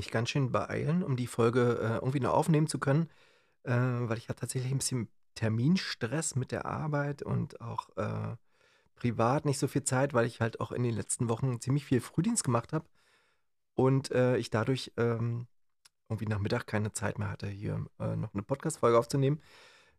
[0.00, 3.08] Mich ganz schön beeilen, um die Folge äh, irgendwie noch aufnehmen zu können,
[3.64, 8.36] äh, weil ich hatte tatsächlich ein bisschen Terminstress mit der Arbeit und auch äh,
[8.96, 12.00] privat nicht so viel Zeit, weil ich halt auch in den letzten Wochen ziemlich viel
[12.00, 12.86] Frühdienst gemacht habe
[13.74, 15.46] und äh, ich dadurch ähm,
[16.08, 19.40] irgendwie nach Mittag keine Zeit mehr hatte, hier äh, noch eine Podcast-Folge aufzunehmen.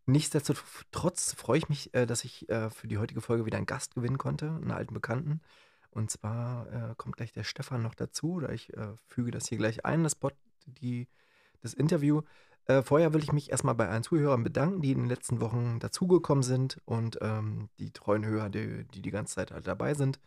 [0.07, 4.17] Nichtsdestotrotz freue ich mich, äh, dass ich für die heutige Folge wieder einen Gast gewinnen
[4.17, 5.41] konnte, einen alten Bekannten.
[5.91, 9.57] Und zwar äh, kommt gleich der Stefan noch dazu, oder ich äh, füge das hier
[9.57, 10.33] gleich ein, das, Pod,
[10.65, 11.07] die,
[11.61, 12.21] das Interview.
[12.65, 15.79] Äh, vorher will ich mich erstmal bei allen Zuhörern bedanken, die in den letzten Wochen
[15.79, 20.19] dazugekommen sind und ähm, die treuen Hörer, die, die, die ganze Zeit halt dabei sind.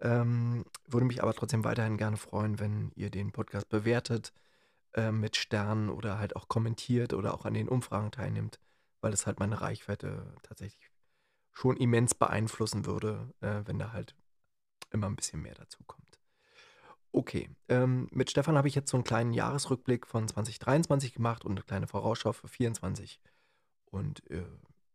[0.00, 4.32] Ähm, würde mich aber trotzdem weiterhin gerne freuen, wenn ihr den Podcast bewertet
[4.94, 8.58] äh, mit Sternen oder halt auch kommentiert oder auch an den Umfragen teilnimmt,
[9.00, 10.90] weil es halt meine Reichweite tatsächlich
[11.52, 14.14] schon immens beeinflussen würde, äh, wenn da halt
[14.90, 16.18] immer ein bisschen mehr dazu kommt.
[17.12, 21.52] Okay, ähm, mit Stefan habe ich jetzt so einen kleinen Jahresrückblick von 2023 gemacht und
[21.52, 23.20] eine kleine Vorausschau für 2024.
[23.86, 24.44] Und äh,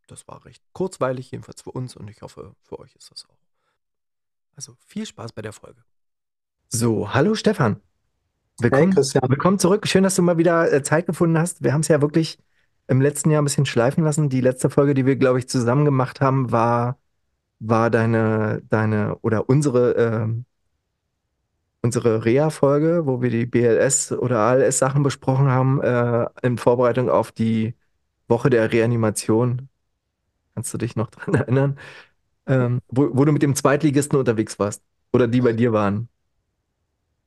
[0.08, 3.40] das war recht kurzweilig, jedenfalls für uns und ich hoffe, für euch ist das auch.
[4.56, 5.84] Also viel Spaß bei der Folge.
[6.68, 7.82] So, hallo Stefan.
[8.60, 9.30] Willkommen, hey Christian.
[9.30, 9.88] willkommen zurück.
[9.88, 11.64] Schön, dass du mal wieder äh, Zeit gefunden hast.
[11.64, 12.38] Wir haben es ja wirklich
[12.88, 14.30] im letzten Jahr ein bisschen schleifen lassen.
[14.30, 17.00] Die letzte Folge, die wir, glaube ich, zusammen gemacht haben, war
[17.62, 20.28] war deine, deine oder unsere, äh,
[21.84, 27.76] unsere Reha-Folge, wo wir die BLS oder ALS-Sachen besprochen haben, äh, in Vorbereitung auf die
[28.28, 29.70] Woche der Reanimation.
[30.56, 31.80] Kannst du dich noch dran erinnern?
[32.48, 34.82] Ähm, wo, wo du mit dem Zweitligisten unterwegs warst
[35.14, 36.10] oder die bei dir waren.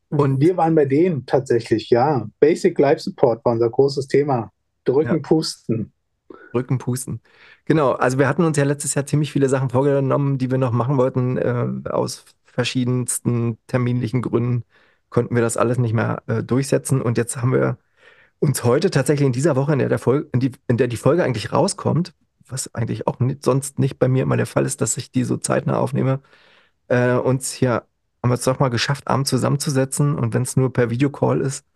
[0.08, 2.26] Und wir waren bei denen tatsächlich, ja.
[2.40, 4.52] Basic Life Support war unser großes Thema.
[4.84, 5.22] Drücken, ja.
[5.22, 5.93] pusten.
[6.54, 7.20] Rücken pusten.
[7.64, 10.72] Genau, also wir hatten uns ja letztes Jahr ziemlich viele Sachen vorgenommen, die wir noch
[10.72, 11.38] machen wollten.
[11.38, 14.64] Äh, aus verschiedensten terminlichen Gründen
[15.10, 17.02] konnten wir das alles nicht mehr äh, durchsetzen.
[17.02, 17.78] Und jetzt haben wir
[18.40, 20.96] uns heute tatsächlich in dieser Woche, in der, der Folge, in, die, in der die
[20.96, 22.14] Folge eigentlich rauskommt,
[22.48, 25.24] was eigentlich auch nicht, sonst nicht bei mir immer der Fall ist, dass ich die
[25.24, 26.20] so zeitnah aufnehme,
[26.88, 27.86] äh, uns hier
[28.22, 31.66] haben wir es doch mal geschafft, abends zusammenzusetzen und wenn es nur per Videocall ist,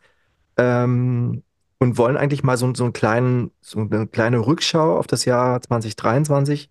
[0.58, 1.44] ähm,
[1.78, 5.60] und wollen eigentlich mal so, so, einen kleinen, so eine kleine Rückschau auf das Jahr
[5.62, 6.70] 2023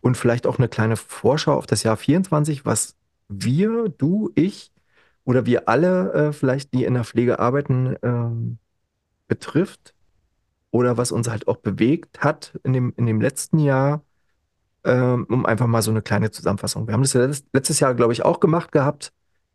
[0.00, 2.96] und vielleicht auch eine kleine Vorschau auf das Jahr 2024, was
[3.28, 4.72] wir, du, ich
[5.24, 8.58] oder wir alle äh, vielleicht, die in der Pflege arbeiten, ähm,
[9.28, 9.94] betrifft
[10.70, 14.02] oder was uns halt auch bewegt hat in dem, in dem letzten Jahr,
[14.84, 16.86] ähm, um einfach mal so eine kleine Zusammenfassung.
[16.86, 19.12] Wir haben das letztes Jahr, glaube ich, auch gemacht gehabt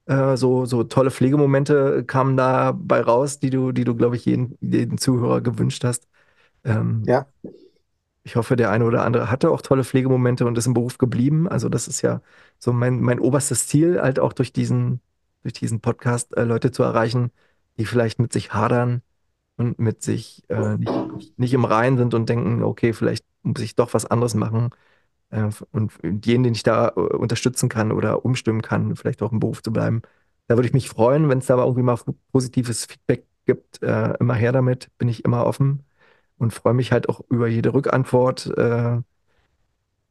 [0.07, 4.57] äh, so, so tolle Pflegemomente kamen dabei raus, die du, die du, glaube ich, jeden,
[4.61, 6.07] jeden Zuhörer gewünscht hast.
[6.63, 7.27] Ähm, ja.
[8.23, 11.47] Ich hoffe, der eine oder andere hatte auch tolle Pflegemomente und ist im Beruf geblieben.
[11.47, 12.21] Also, das ist ja
[12.59, 15.01] so mein, mein oberstes Ziel, halt auch durch diesen,
[15.43, 17.31] durch diesen Podcast äh, Leute zu erreichen,
[17.77, 19.01] die vielleicht mit sich hadern
[19.57, 23.75] und mit sich äh, nicht, nicht im Reinen sind und denken, okay, vielleicht muss ich
[23.75, 24.71] doch was anderes machen
[25.71, 25.91] und
[26.25, 29.71] jeden, den ich da äh, unterstützen kann oder umstimmen kann, vielleicht auch im Beruf zu
[29.73, 30.01] bleiben.
[30.47, 31.97] Da würde ich mich freuen, wenn es da irgendwie mal
[32.31, 33.81] positives Feedback gibt.
[33.83, 35.83] Äh, immer her damit, bin ich immer offen
[36.37, 38.47] und freue mich halt auch über jede Rückantwort.
[38.57, 39.01] Äh,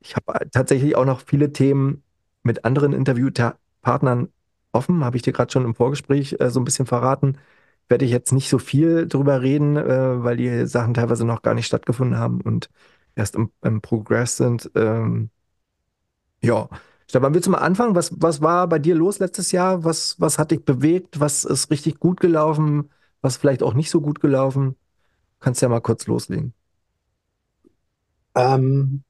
[0.00, 2.02] ich habe tatsächlich auch noch viele Themen
[2.42, 4.28] mit anderen Interviewpartnern
[4.72, 7.38] offen, habe ich dir gerade schon im Vorgespräch äh, so ein bisschen verraten.
[7.88, 11.54] Werde ich jetzt nicht so viel drüber reden, äh, weil die Sachen teilweise noch gar
[11.54, 12.68] nicht stattgefunden haben und
[13.16, 14.70] erst im, im Progress sind.
[14.76, 15.30] Ähm,
[16.42, 16.68] ja,
[17.08, 17.94] Stefan, willst du mal anfangen?
[17.94, 19.84] Was, was war bei dir los letztes Jahr?
[19.84, 21.18] Was, was hat dich bewegt?
[21.18, 22.90] Was ist richtig gut gelaufen?
[23.22, 24.76] Was vielleicht auch nicht so gut gelaufen?
[25.40, 26.52] Kannst ja mal kurz loslegen.
[28.34, 29.02] Ähm,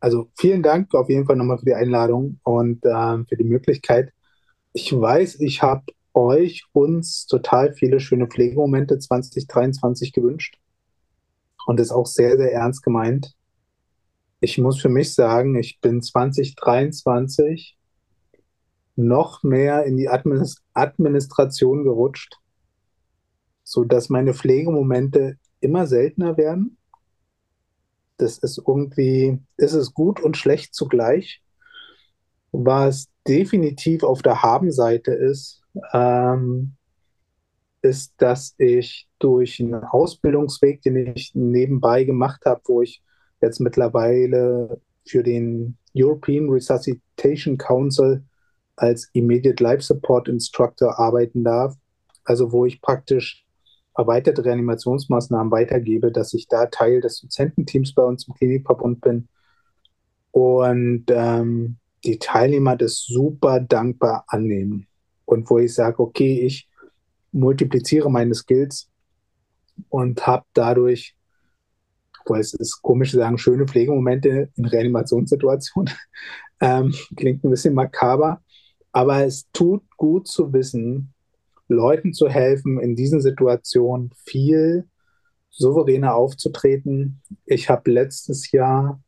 [0.00, 4.12] also vielen Dank auf jeden Fall nochmal für die Einladung und ähm, für die Möglichkeit.
[4.72, 10.58] Ich weiß, ich habe euch, uns total viele schöne Pflegemomente 2023 gewünscht
[11.66, 13.34] und ist auch sehr, sehr ernst gemeint.
[14.40, 17.76] Ich muss für mich sagen, ich bin 2023
[18.94, 22.38] noch mehr in die Administ Administration gerutscht,
[23.64, 26.78] sodass meine Pflegemomente immer seltener werden.
[28.16, 31.42] Das ist irgendwie, ist es gut und schlecht zugleich.
[32.52, 36.75] Was definitiv auf der Habenseite ist, ähm,
[37.86, 43.02] ist, dass ich durch einen Ausbildungsweg, den ich nebenbei gemacht habe, wo ich
[43.40, 48.22] jetzt mittlerweile für den European Resuscitation Council
[48.76, 51.74] als Immediate Life Support Instructor arbeiten darf.
[52.24, 53.44] Also wo ich praktisch
[53.96, 59.28] erweiterte Reanimationsmaßnahmen weitergebe, dass ich da Teil des Dozententeams bei uns im Klinikverbund bin.
[60.32, 64.86] Und ähm, die Teilnehmer das super dankbar annehmen.
[65.24, 66.68] Und wo ich sage, okay, ich
[67.36, 68.90] multipliziere meine Skills
[69.88, 71.14] und habe dadurch,
[72.24, 75.92] weil es ist komisch zu sagen, schöne Pflegemomente in Reanimationssituationen.
[76.60, 78.40] ähm, klingt ein bisschen makaber,
[78.92, 81.12] aber es tut gut zu wissen,
[81.68, 84.88] Leuten zu helfen, in diesen Situationen viel
[85.50, 87.20] souveräner aufzutreten.
[87.44, 89.02] Ich habe letztes Jahr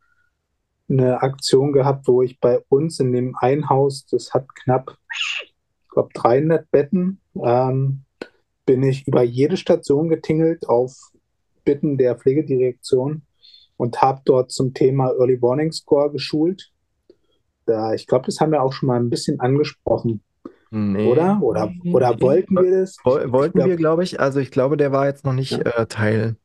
[0.89, 5.55] eine Aktion gehabt, wo ich bei uns in dem Einhaus, das hat knapp, ich
[5.91, 8.05] glaube, 300 Betten, ähm,
[8.69, 10.95] bin ich über jede Station getingelt auf
[11.65, 13.23] Bitten der Pflegedirektion
[13.79, 16.71] und habe dort zum Thema Early Warning Score geschult.
[17.65, 20.21] Da, ich glaube, das haben wir auch schon mal ein bisschen angesprochen.
[20.71, 21.11] Nee.
[21.11, 21.39] Oder?
[21.41, 22.99] Oder, oder wollten wir das?
[23.05, 24.21] Wollten glaub, wir, glaube ich.
[24.21, 25.61] Also ich glaube, der war jetzt noch nicht ja.
[25.61, 26.37] äh, Teil.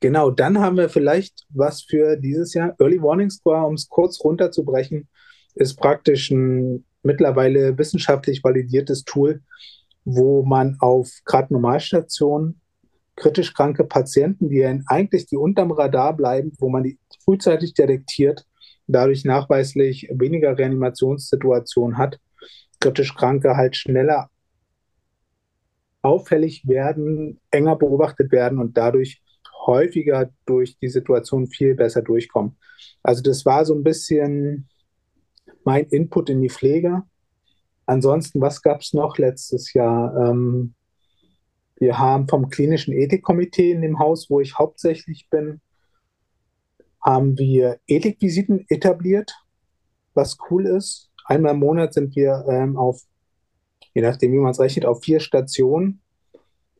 [0.00, 2.74] Genau, dann haben wir vielleicht was für dieses Jahr.
[2.78, 5.08] Early Warning Score, um es kurz runterzubrechen,
[5.54, 9.40] ist praktisch ein mittlerweile wissenschaftlich validiertes Tool,
[10.14, 12.60] wo man auf gerade Normalstationen
[13.16, 18.46] kritisch kranke Patienten, die eigentlich die unterm Radar bleiben, wo man die frühzeitig detektiert,
[18.86, 22.18] dadurch nachweislich weniger Reanimationssituationen hat,
[22.80, 24.30] kritisch Kranke halt schneller
[26.02, 29.22] auffällig werden, enger beobachtet werden und dadurch
[29.66, 32.56] häufiger durch die Situation viel besser durchkommen.
[33.02, 34.68] Also das war so ein bisschen
[35.64, 37.02] mein Input in die Pflege.
[37.90, 40.16] Ansonsten, was gab es noch letztes Jahr?
[40.16, 40.74] Ähm,
[41.74, 45.60] wir haben vom klinischen Ethikkomitee in dem Haus, wo ich hauptsächlich bin,
[47.00, 49.34] haben wir Ethikvisiten etabliert,
[50.14, 51.10] was cool ist.
[51.24, 53.02] Einmal im Monat sind wir ähm, auf,
[53.92, 56.00] je nachdem, wie man es rechnet, auf vier Stationen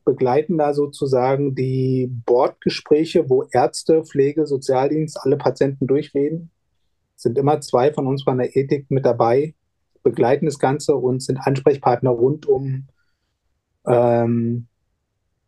[0.05, 6.53] begleiten da sozusagen die Bordgespräche, wo Ärzte, Pflege, Sozialdienst, alle Patienten durchreden.
[7.17, 9.55] Es sind immer zwei von uns von der Ethik mit dabei,
[10.03, 12.87] begleiten das Ganze und sind Ansprechpartner rund um
[13.87, 14.67] ähm,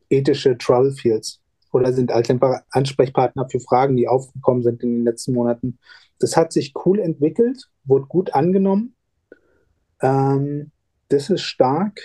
[0.08, 1.40] ethische Travel Fields
[1.72, 2.28] oder sind als
[2.70, 5.78] Ansprechpartner für Fragen, die aufgekommen sind in den letzten Monaten.
[6.19, 8.94] Das hat sich cool entwickelt, wurde gut angenommen.
[10.00, 10.70] Ähm,
[11.08, 11.98] das ist stark.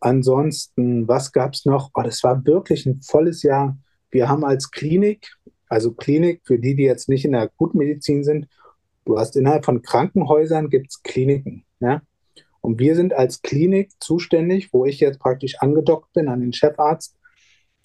[0.00, 1.90] Ansonsten, was gab es noch?
[1.94, 3.76] Oh, das war wirklich ein volles Jahr.
[4.10, 5.36] Wir haben als Klinik,
[5.68, 8.48] also Klinik für die, die jetzt nicht in der Akutmedizin sind,
[9.10, 11.64] du hast innerhalb von Krankenhäusern gibt es Kliniken.
[11.80, 12.02] Ja?
[12.60, 17.16] Und wir sind als Klinik zuständig, wo ich jetzt praktisch angedockt bin an den Chefarzt.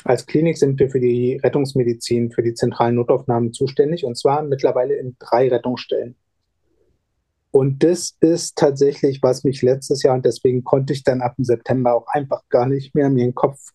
[0.03, 4.95] Als Klinik sind wir für die Rettungsmedizin, für die zentralen Notaufnahmen zuständig und zwar mittlerweile
[4.95, 6.15] in drei Rettungsstellen.
[7.49, 11.45] Und das ist tatsächlich, was mich letztes Jahr, und deswegen konnte ich dann ab dem
[11.45, 13.69] September auch einfach gar nicht mehr mir den Kopf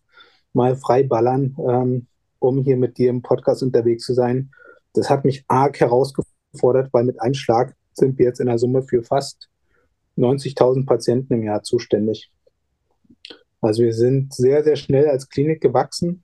[0.53, 2.07] mal frei ballern, ähm,
[2.39, 4.51] um hier mit dir im Podcast unterwegs zu sein.
[4.93, 8.83] Das hat mich arg herausgefordert, weil mit einem Schlag sind wir jetzt in der Summe
[8.83, 9.49] für fast
[10.17, 12.31] 90.000 Patienten im Jahr zuständig.
[13.61, 16.23] Also wir sind sehr, sehr schnell als Klinik gewachsen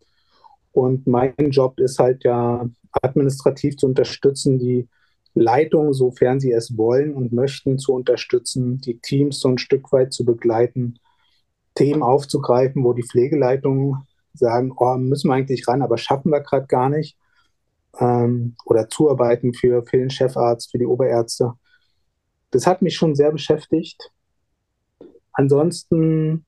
[0.73, 2.69] und mein Job ist halt ja
[3.03, 4.89] administrativ zu unterstützen, die
[5.35, 10.13] Leitung, sofern sie es wollen und möchten, zu unterstützen, die Teams so ein Stück weit
[10.13, 10.99] zu begleiten,
[11.75, 16.67] Themen aufzugreifen, wo die Pflegeleitungen sagen, oh, müssen wir eigentlich ran, aber schaffen wir gerade
[16.67, 17.19] gar nicht.
[17.99, 21.53] Ähm, oder zuarbeiten für, für den Chefarzt, für die Oberärzte.
[22.51, 24.11] Das hat mich schon sehr beschäftigt.
[25.33, 26.45] Ansonsten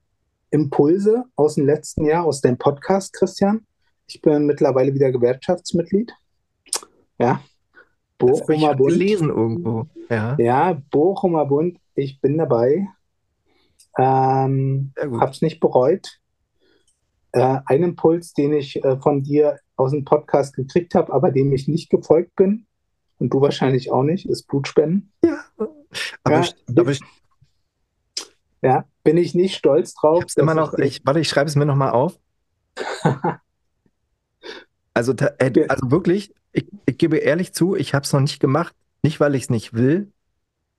[0.51, 3.67] Impulse aus dem letzten Jahr, aus dem Podcast, Christian.
[4.07, 6.13] Ich bin mittlerweile wieder Gewerkschaftsmitglied.
[7.19, 7.43] Ja,
[8.19, 8.93] Bochumer Bund.
[8.93, 9.87] gelesen irgendwo.
[10.09, 12.89] Ja, ja Bochumer Bund, ich bin dabei.
[13.99, 16.21] Ähm, Habe es nicht bereut.
[17.33, 21.53] Äh, ein Impuls, den ich äh, von dir aus dem Podcast gekriegt habe, aber dem
[21.53, 22.67] ich nicht gefolgt bin,
[23.19, 25.13] und du wahrscheinlich auch nicht, ist Blutspenden.
[25.25, 25.45] Ja,
[26.23, 27.01] aber, ja, ich, aber ich,
[28.63, 30.25] ja, bin ich nicht stolz drauf.
[30.27, 32.19] Ich immer noch, ich, warte, ich schreibe es mir nochmal auf.
[34.95, 38.75] also, äh, also wirklich, ich, ich gebe ehrlich zu, ich habe es noch nicht gemacht.
[39.03, 40.13] Nicht, weil ich es nicht will,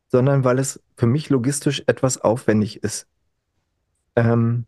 [0.08, 3.08] sondern weil es für mich logistisch etwas aufwendig ist.
[4.16, 4.66] Ähm,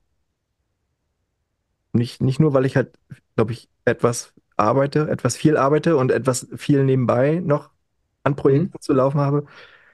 [1.93, 2.98] nicht, nicht nur, weil ich halt,
[3.36, 7.69] glaube ich, etwas arbeite, etwas viel arbeite und etwas viel nebenbei noch
[8.24, 8.71] an Mhm.
[8.71, 9.45] Projekten zu laufen habe,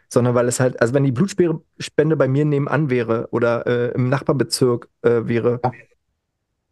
[0.10, 4.10] sondern weil es halt, also wenn die Blutspende bei mir nebenan wäre oder äh, im
[4.10, 5.72] Nachbarbezirk äh, wäre, Ja,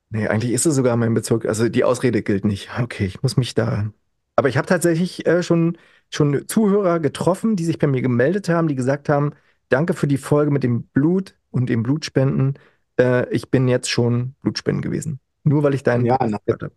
[0.10, 2.70] nee, eigentlich ist es sogar mein Bezirk, also die Ausrede gilt nicht.
[2.80, 3.92] Okay, ich muss mich da.
[4.36, 5.78] Aber ich habe tatsächlich äh, schon,
[6.12, 9.32] schon Zuhörer getroffen, die sich bei mir gemeldet haben, die gesagt haben,
[9.70, 12.60] danke für die Folge mit dem Blut und dem Blutspenden.
[13.00, 15.20] Äh, ich bin jetzt schon Blutspenden gewesen.
[15.44, 16.40] Nur weil ich deinen ja, nice.
[16.46, 16.74] gehört habe.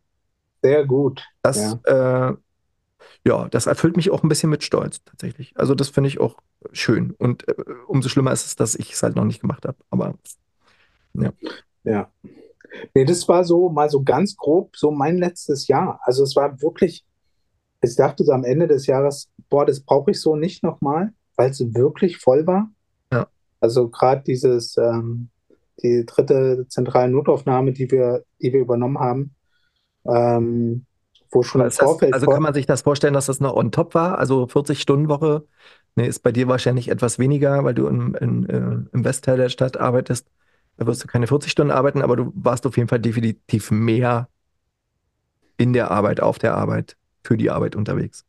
[0.62, 1.25] sehr gut.
[1.42, 2.37] Das, Ja, äh,
[3.25, 5.52] ja, das erfüllt mich auch ein bisschen mit Stolz tatsächlich.
[5.56, 6.37] Also das finde ich auch
[6.72, 7.12] schön.
[7.12, 7.54] Und äh,
[7.87, 9.76] umso schlimmer ist es, dass ich es halt noch nicht gemacht habe.
[9.90, 10.14] Aber
[11.14, 11.32] ja,
[11.84, 12.10] ja.
[12.94, 16.00] Nee, das war so mal so ganz grob so mein letztes Jahr.
[16.02, 17.04] Also es war wirklich,
[17.80, 21.50] ich dachte so am Ende des Jahres, boah, das brauche ich so nicht nochmal, weil
[21.50, 22.70] es wirklich voll war.
[23.12, 23.26] ja.
[23.60, 25.30] Also gerade dieses, ähm,
[25.82, 29.35] die dritte zentrale Notaufnahme, die wir, die wir übernommen haben,
[30.06, 30.87] ähm,
[31.30, 33.73] wo schon im das, Vorfeld also kann man sich das vorstellen, dass das noch on
[33.73, 34.18] top war?
[34.18, 35.47] Also 40-Stunden-Woche?
[35.97, 38.58] Nee, ist bei dir wahrscheinlich etwas weniger, weil du im, in, äh,
[38.92, 40.28] im Westteil der Stadt arbeitest.
[40.76, 44.28] Da wirst du keine 40 Stunden arbeiten, aber du warst auf jeden Fall definitiv mehr
[45.56, 48.25] in der Arbeit, auf der Arbeit, für die Arbeit unterwegs.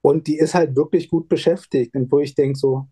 [0.00, 1.94] Und die ist halt wirklich gut beschäftigt.
[1.94, 2.88] Und wo ich denke, so,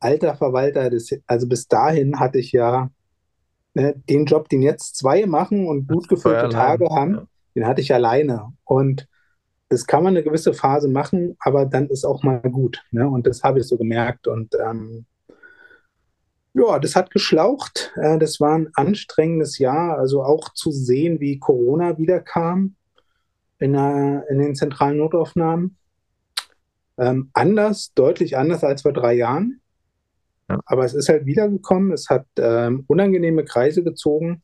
[0.00, 2.90] alter Verwalter, das, also bis dahin hatte ich ja
[3.76, 7.26] den Job, den jetzt zwei machen und gut gefüllte Tage haben, Ja.
[7.54, 8.52] den hatte ich alleine.
[8.64, 9.06] Und
[9.68, 12.82] das kann man eine gewisse Phase machen, aber dann ist auch mal gut.
[12.90, 13.08] Ne?
[13.08, 14.28] Und das habe ich so gemerkt.
[14.28, 15.04] Und ähm,
[16.54, 17.92] ja, das hat geschlaucht.
[17.96, 19.98] Äh, das war ein anstrengendes Jahr.
[19.98, 22.76] Also auch zu sehen, wie Corona wiederkam
[23.58, 25.76] in, der, in den zentralen Notaufnahmen.
[26.98, 29.60] Ähm, anders, deutlich anders als vor drei Jahren.
[30.48, 31.92] Aber es ist halt wiedergekommen.
[31.92, 34.42] Es hat ähm, unangenehme Kreise gezogen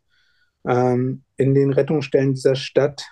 [0.67, 3.05] ähm, in den Rettungsstellen dieser Stadt.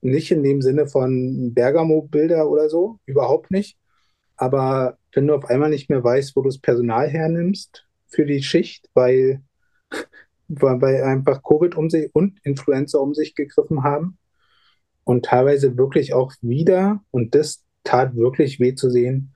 [0.00, 3.76] Nicht in dem Sinne von Bergamo-Bilder oder so, überhaupt nicht.
[4.36, 8.42] Aber wenn du auf einmal nicht mehr weißt, wo du das Personal hernimmst für die
[8.42, 9.42] Schicht, weil,
[10.48, 14.18] weil, weil einfach Covid um sich und Influenza um sich gegriffen haben
[15.04, 19.34] und teilweise wirklich auch wieder, und das tat wirklich weh zu sehen,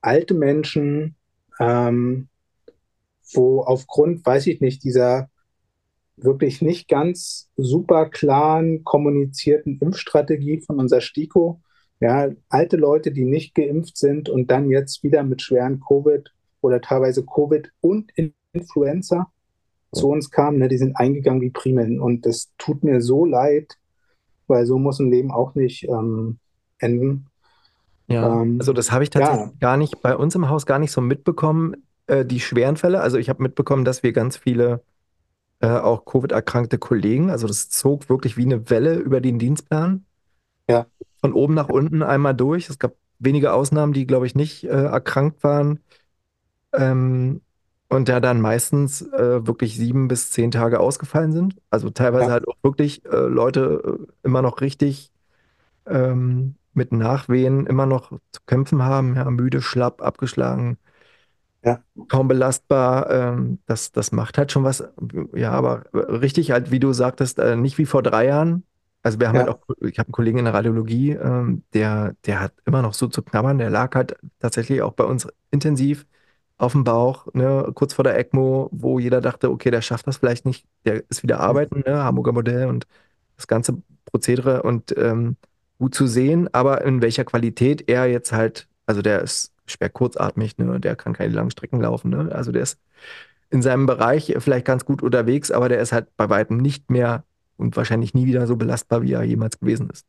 [0.00, 1.15] alte Menschen,
[1.60, 2.28] ähm,
[3.32, 5.28] wo aufgrund, weiß ich nicht, dieser
[6.16, 11.60] wirklich nicht ganz super klaren kommunizierten Impfstrategie von unserer STIKO,
[12.00, 16.80] ja, alte Leute, die nicht geimpft sind und dann jetzt wieder mit schweren Covid oder
[16.80, 18.12] teilweise Covid und
[18.52, 19.30] Influenza
[19.92, 22.00] zu uns kamen, ne, die sind eingegangen wie Primeln.
[22.00, 23.78] Und das tut mir so leid,
[24.46, 26.38] weil so muss ein Leben auch nicht ähm,
[26.78, 27.26] enden.
[28.08, 30.78] Ja, Ähm, also das habe ich ja, tatsächlich gar nicht bei uns im Haus gar
[30.78, 33.00] nicht so mitbekommen, äh, die schweren Fälle.
[33.00, 34.82] Also ich habe mitbekommen, dass wir ganz viele
[35.60, 40.06] äh, auch Covid-erkrankte Kollegen, also das zog wirklich wie eine Welle über den Dienstplan,
[40.68, 40.86] ja,
[41.20, 42.68] von oben nach unten einmal durch.
[42.68, 45.80] Es gab wenige Ausnahmen, die, glaube ich, nicht äh, erkrankt waren.
[46.74, 47.42] Ähm,
[47.90, 51.56] und ja, dann meistens äh, wirklich sieben bis zehn Tage ausgefallen sind.
[51.70, 55.12] Also teilweise ja, halt auch wirklich äh, Leute äh, immer noch richtig
[55.86, 60.78] ähm, mit Nachwehen immer noch zu kämpfen haben, ja, müde, schlapp, abgeschlagen,
[61.64, 63.10] ja, kaum belastbar.
[63.10, 64.84] Ähm, das, das macht halt schon was.
[65.34, 68.64] Ja, aber richtig halt, wie du sagtest, äh, nicht wie vor drei Jahren.
[69.02, 72.16] Also wir haben halt ja, auch, ich habe einen Kollegen in der Radiologie, ähm, der,
[72.26, 73.58] der hat immer noch so zu knabbern.
[73.58, 76.06] Der lag halt tatsächlich auch bei uns intensiv
[76.58, 80.16] auf dem Bauch, ne, kurz vor der ECMO, wo jeder dachte, okay, der schafft das
[80.18, 80.66] vielleicht nicht.
[80.84, 82.86] Der ist wieder arbeiten, ne, Hamburger Modell und
[83.36, 85.36] das ganze Prozedere und ähm,
[85.78, 90.58] gut zu sehen, aber in welcher Qualität er jetzt halt, also der ist schwer kurzatmig,
[90.58, 92.78] ne, der kann keine langen Strecken laufen, ne, also der ist
[93.50, 97.24] in seinem Bereich vielleicht ganz gut unterwegs, aber der ist halt bei weitem nicht mehr
[97.56, 100.06] und wahrscheinlich nie wieder so belastbar, wie er jemals gewesen ist.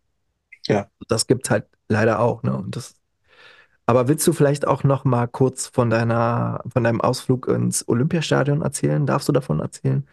[0.68, 0.88] Ja.
[1.08, 2.56] Das gibt's halt leider auch, ne?
[2.56, 2.96] Und das,
[3.86, 8.62] aber willst du vielleicht auch noch mal kurz von deiner, von deinem Ausflug ins Olympiastadion
[8.62, 9.06] erzählen?
[9.06, 10.06] Darfst du davon erzählen?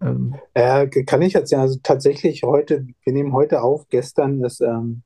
[0.00, 0.36] Ähm.
[0.54, 1.62] Äh, kann ich erzählen?
[1.62, 5.02] Also tatsächlich heute, wir nehmen heute auf, gestern ist, ähm,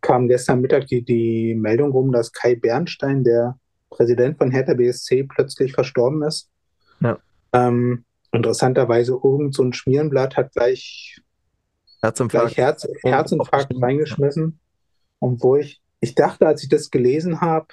[0.00, 3.58] kam gestern Mittag die, die Meldung rum, dass Kai Bernstein, der
[3.90, 6.48] Präsident von Hertha BSC, plötzlich verstorben ist.
[7.00, 7.18] Ja.
[7.52, 11.20] Ähm, interessanterweise irgend so ein Schmierenblatt hat gleich
[12.02, 14.60] Herzinfarkt, gleich Herz, Herzinfarkt reingeschmissen.
[15.18, 17.66] Und wo ich, ich dachte, als ich das gelesen habe,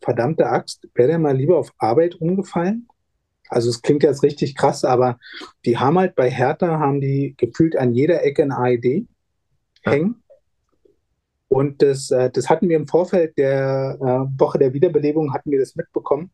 [0.00, 2.88] verdammte Axt, wäre der mal lieber auf Arbeit umgefallen?
[3.48, 5.18] Also es klingt jetzt richtig krass, aber
[5.64, 9.06] die haben halt bei Hertha, haben die gefühlt an jeder Ecke ein AED
[9.82, 10.22] hängen.
[11.48, 15.60] Und das, äh, das hatten wir im Vorfeld der äh, Woche der Wiederbelebung, hatten wir
[15.60, 16.30] das mitbekommen,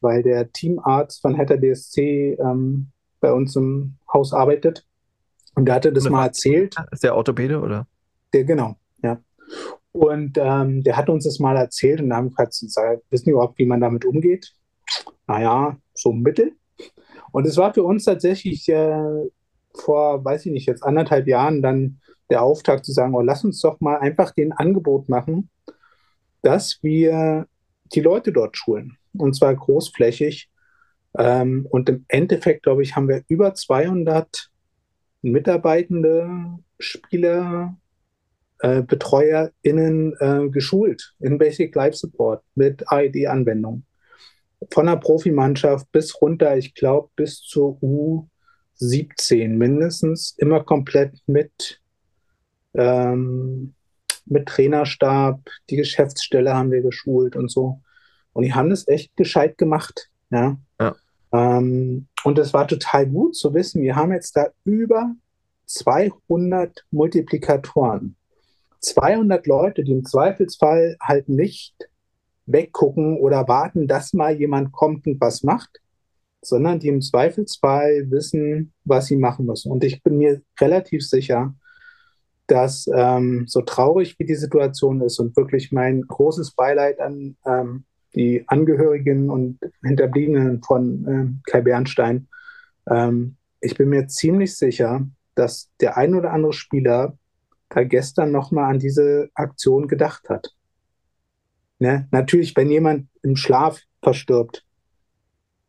[0.00, 2.88] weil der Teamarzt von Hertha BSC ähm,
[3.20, 4.86] bei uns im Haus arbeitet.
[5.54, 6.76] Und der hatte das mal erzählt.
[6.90, 7.86] Ist der Orthopäde, oder?
[8.32, 9.20] Der, genau, ja.
[9.92, 13.30] Und ähm, der hat uns das mal erzählt und dann haben wir gesagt, wissen Sie
[13.32, 14.54] überhaupt, wie man damit umgeht?
[15.26, 16.52] Naja, so Mittel.
[17.32, 19.28] Und es war für uns tatsächlich äh,
[19.74, 23.60] vor, weiß ich nicht, jetzt anderthalb Jahren dann der Auftakt zu sagen, oh, lass uns
[23.60, 25.50] doch mal einfach den Angebot machen,
[26.42, 27.46] dass wir
[27.92, 28.96] die Leute dort schulen.
[29.16, 30.48] Und zwar großflächig.
[31.18, 34.50] Ähm, und im Endeffekt, glaube ich, haben wir über 200
[35.22, 37.76] Mitarbeitende, Spieler,
[38.60, 43.84] äh, BetreuerInnen äh, geschult in Basic Life Support mit AED-Anwendung.
[44.70, 51.80] Von der Profimannschaft bis runter, ich glaube, bis zur U17 mindestens, immer komplett mit,
[52.74, 53.74] ähm,
[54.26, 55.40] mit Trainerstab,
[55.70, 57.80] die Geschäftsstelle haben wir geschult und so.
[58.32, 60.10] Und die haben das echt gescheit gemacht.
[60.30, 60.56] Ja.
[60.80, 60.94] ja.
[61.32, 65.14] Ähm, und es war total gut zu wissen, wir haben jetzt da über
[65.66, 68.16] 200 Multiplikatoren.
[68.80, 71.74] 200 Leute, die im Zweifelsfall halt nicht
[72.52, 75.80] weggucken oder warten, dass mal jemand kommt und was macht,
[76.42, 79.70] sondern die im Zweifelsfall wissen, was sie machen müssen.
[79.70, 81.54] Und ich bin mir relativ sicher,
[82.46, 87.84] dass ähm, so traurig wie die Situation ist und wirklich mein großes Beileid an ähm,
[88.14, 92.26] die Angehörigen und Hinterbliebenen von äh, Kai Bernstein.
[92.90, 97.16] Ähm, ich bin mir ziemlich sicher, dass der ein oder andere Spieler
[97.68, 100.54] da gestern nochmal an diese Aktion gedacht hat.
[101.80, 102.06] Ne?
[102.10, 104.64] Natürlich, wenn jemand im Schlaf verstirbt,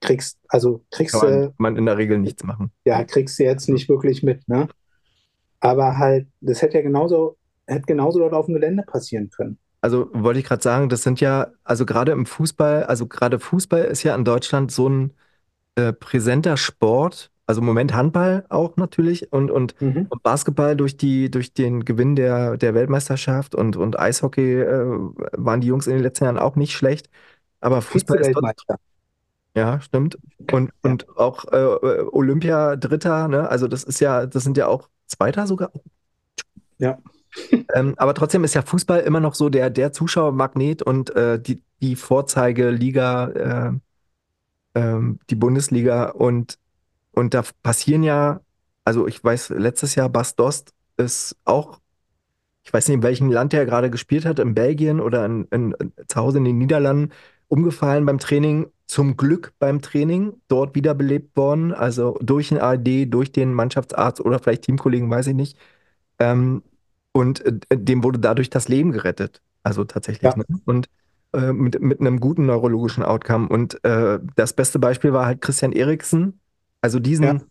[0.02, 2.72] kriegst, also kriegst Kann man, man in der Regel nichts machen.
[2.86, 4.68] Ja, kriegst du jetzt nicht wirklich mit, ne?
[5.60, 9.58] Aber halt, das hätte ja genauso, hätte genauso dort auf dem Gelände passieren können.
[9.80, 13.84] Also wollte ich gerade sagen, das sind ja, also gerade im Fußball, also gerade Fußball
[13.86, 15.14] ist ja in Deutschland so ein
[15.76, 20.08] äh, präsenter Sport, also im Moment Handball auch natürlich und, und, mhm.
[20.10, 24.86] und, Basketball durch, die, durch den Gewinn der, der Weltmeisterschaft und, und Eishockey äh,
[25.34, 27.10] waren die Jungs in den letzten Jahren auch nicht schlecht.
[27.60, 28.80] Aber Fußball ist dort,
[29.54, 30.18] ja, stimmt.
[30.50, 30.92] Und, ja.
[30.92, 33.50] und auch äh, Olympia Dritter, ne?
[33.50, 35.72] Also das ist ja, das sind ja auch Zweiter sogar.
[36.78, 37.00] Ja
[37.76, 41.62] ähm, aber trotzdem ist ja Fußball immer noch so der, der Zuschauermagnet und äh, die,
[41.82, 43.72] die Vorzeigeliga, äh,
[44.76, 46.10] ähm, die Bundesliga.
[46.10, 46.58] Und,
[47.12, 48.42] und da passieren ja,
[48.86, 51.80] also ich weiß, letztes Jahr Bas Dost ist auch,
[52.64, 55.76] ich weiß nicht, in welchem Land er gerade gespielt hat, in Belgien oder in, in,
[56.08, 57.12] zu Hause in den Niederlanden,
[57.48, 58.68] umgefallen beim Training.
[58.88, 64.38] Zum Glück beim Training, dort wiederbelebt worden, also durch den ARD, durch den Mannschaftsarzt oder
[64.38, 65.58] vielleicht Teamkollegen, weiß ich nicht.
[66.20, 66.62] Ähm,
[67.14, 69.42] und äh, dem wurde dadurch das Leben gerettet.
[69.64, 70.24] Also tatsächlich.
[70.24, 70.36] Ja.
[70.36, 70.46] Ne?
[70.66, 70.90] Und
[71.34, 73.48] äh, mit, mit einem guten neurologischen Outcome.
[73.48, 76.40] Und äh, das beste Beispiel war halt Christian Eriksen.
[76.82, 77.42] Also diesen, ja.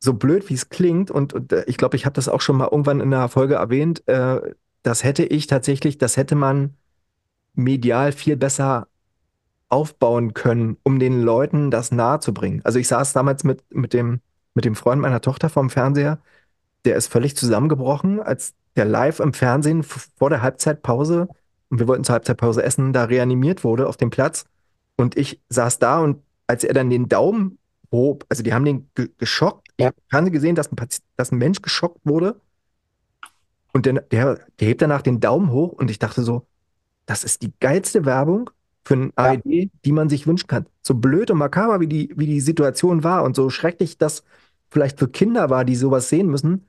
[0.00, 2.56] so blöd wie es klingt, und, und äh, ich glaube, ich habe das auch schon
[2.56, 4.40] mal irgendwann in einer Folge erwähnt, äh,
[4.82, 6.74] das hätte ich tatsächlich, das hätte man
[7.54, 8.86] medial viel besser
[9.68, 12.60] aufbauen können, um den Leuten das nahe zu bringen.
[12.64, 14.20] Also ich saß damals mit, mit, dem,
[14.54, 16.18] mit dem Freund meiner Tochter vom Fernseher,
[16.84, 21.28] der ist völlig zusammengebrochen, als der live im Fernsehen vor der Halbzeitpause,
[21.70, 24.44] und wir wollten zur Halbzeitpause essen, da reanimiert wurde auf dem Platz.
[24.96, 27.58] Und ich saß da und als er dann den Daumen
[27.94, 29.90] hob, also die haben den ge geschockt, ja.
[30.06, 30.76] ich habe gesehen, dass ein,
[31.16, 32.40] dass ein Mensch geschockt wurde.
[33.72, 36.46] Und der, der, der hebt danach den Daumen hoch und ich dachte so,
[37.06, 38.50] das ist die geilste Werbung
[38.84, 39.24] für ein ja.
[39.24, 40.66] ARD, die man sich wünschen kann.
[40.82, 44.22] So blöd und makaber, wie die, wie die Situation war und so schrecklich das
[44.70, 46.66] vielleicht für Kinder war, die sowas sehen müssen.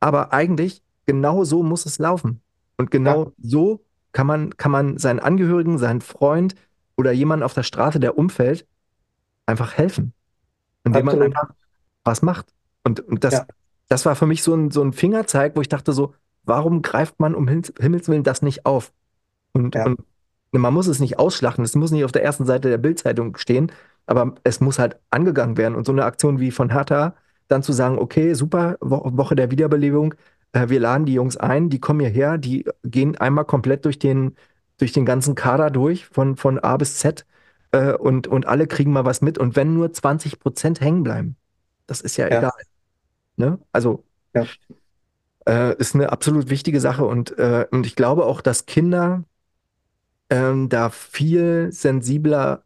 [0.00, 2.40] Aber eigentlich genau so muss es laufen.
[2.76, 3.32] Und genau ja.
[3.42, 6.54] so kann man, kann man seinen Angehörigen, seinen Freund
[6.96, 8.66] oder jemanden auf der Straße, der umfällt,
[9.46, 10.12] einfach helfen,
[10.86, 11.36] indem man absolut.
[11.36, 11.54] einfach
[12.04, 12.46] was macht.
[12.84, 13.46] Und, und das, Ja,
[13.88, 17.20] das war für mich so ein, so ein Fingerzeig, wo ich dachte so, warum greift
[17.20, 18.92] man um Himmels Willen das nicht auf?
[19.52, 19.98] Und, ja, und
[20.52, 23.72] man muss es nicht ausschlachten, es muss nicht auf der ersten Seite der Bildzeitung stehen,
[24.06, 25.74] aber es muss halt angegangen werden.
[25.74, 27.14] Und so eine Aktion wie von Hertha,
[27.48, 30.14] dann zu sagen, okay, super, Wo Woche der Wiederbelebung,
[30.52, 34.36] äh, wir laden die Jungs ein, die kommen hierher, die gehen einmal komplett durch den,
[34.78, 37.26] durch den ganzen Kader durch, von, von A bis Z,
[37.72, 39.38] äh, und, und alle kriegen mal was mit.
[39.38, 41.36] Und wenn nur 20 Prozent hängen bleiben,
[41.86, 42.52] das ist ja ja, egal.
[43.36, 43.58] Ne?
[43.72, 44.46] Also ja,
[45.46, 47.04] äh, ist eine absolut wichtige Sache.
[47.04, 49.24] Und, äh, und ich glaube auch, dass Kinder
[50.28, 52.64] ähm, da viel sensibler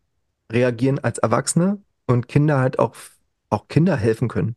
[0.51, 2.95] reagieren als Erwachsene und Kinder halt auch,
[3.51, 4.57] auch Kinder helfen können.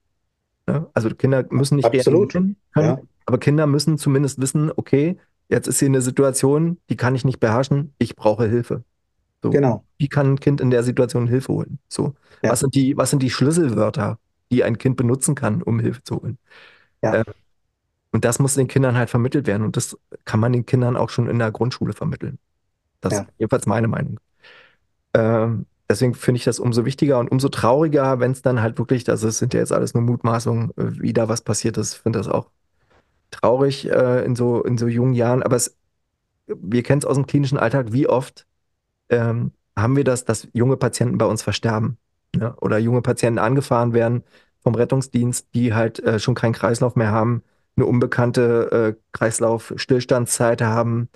[0.68, 0.88] Ne?
[0.94, 2.34] Also Kinder müssen nicht absolut.
[2.34, 5.18] reagieren Ja, können, aber Kinder müssen zumindest wissen, okay,
[5.50, 8.84] jetzt ist hier eine Situation, die kann ich nicht beherrschen, ich brauche Hilfe.
[9.44, 9.86] So, genau.
[9.98, 11.80] wie kann ein Kind in der Situation Hilfe holen?
[11.90, 14.20] So, was Ja, sind die, was sind die Schlüsselwörter,
[14.52, 16.38] die ein Kind benutzen kann, um Hilfe zu holen?
[17.02, 17.26] ja, Äh,
[18.12, 21.10] und das muss den Kindern halt vermittelt werden und das kann man den Kindern auch
[21.10, 22.40] schon in der Grundschule vermitteln.
[23.02, 24.20] Das ist ja, jedenfalls meine Meinung.
[25.14, 29.08] Ähm, deswegen finde ich das umso wichtiger und umso trauriger, wenn es dann halt wirklich,
[29.10, 31.94] also es sind ja jetzt alles nur Mutmaßungen, äh, wie da was passiert ist.
[31.96, 32.50] Ich finde das auch
[33.32, 35.78] traurig äh, in so, in so jungen Jahren, aber es,
[36.48, 38.48] wir kennen es aus dem klinischen Alltag, wie oft
[39.13, 41.97] ähm, haben wir das, dass junge Patienten bei uns versterben,
[42.36, 42.56] ne?
[42.62, 44.23] Oder junge Patienten angefahren werden
[44.62, 47.43] vom Rettungsdienst, die halt äh, schon keinen Kreislauf mehr haben,
[47.76, 51.10] eine unbekannte äh, Kreislaufstillstandszeit haben,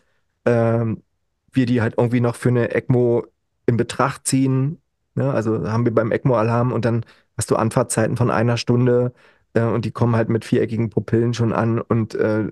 [0.46, 1.04] ähm,
[1.52, 3.26] wir die halt irgendwie noch für eine ECMO
[3.66, 4.82] in Betracht ziehen.
[5.16, 5.32] Ne?
[5.32, 7.06] Also haben wir beim ECMO-Alarm und dann
[7.38, 9.14] hast du Anfahrtzeiten von einer Stunde
[9.54, 12.46] äh, und die kommen halt mit viereckigen Pupillen schon an und äh,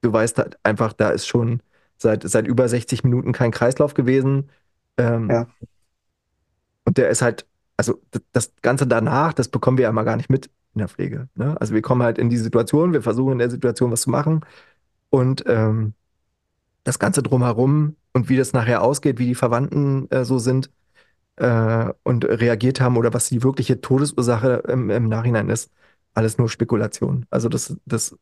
[0.00, 1.60] du weißt halt einfach, da ist schon
[1.96, 4.50] seit, seit über 60 Minuten kein Kreislauf gewesen.
[4.96, 5.46] Ähm, ja,
[6.84, 8.00] und der ist halt, also
[8.32, 11.28] das Ganze danach, das bekommen wir ja mal gar nicht mit in der Pflege.
[11.34, 11.60] Ne?
[11.60, 14.44] Also wir kommen halt in die Situation, wir versuchen in der Situation was zu machen
[15.10, 15.94] und ähm,
[16.84, 20.70] das Ganze drumherum und wie das nachher ausgeht, wie die Verwandten äh, so sind
[21.36, 25.72] äh, und reagiert haben oder was die wirkliche Todesursache im, im Nachhinein ist,
[26.14, 27.26] alles nur Spekulation.
[27.30, 28.16] Also das, das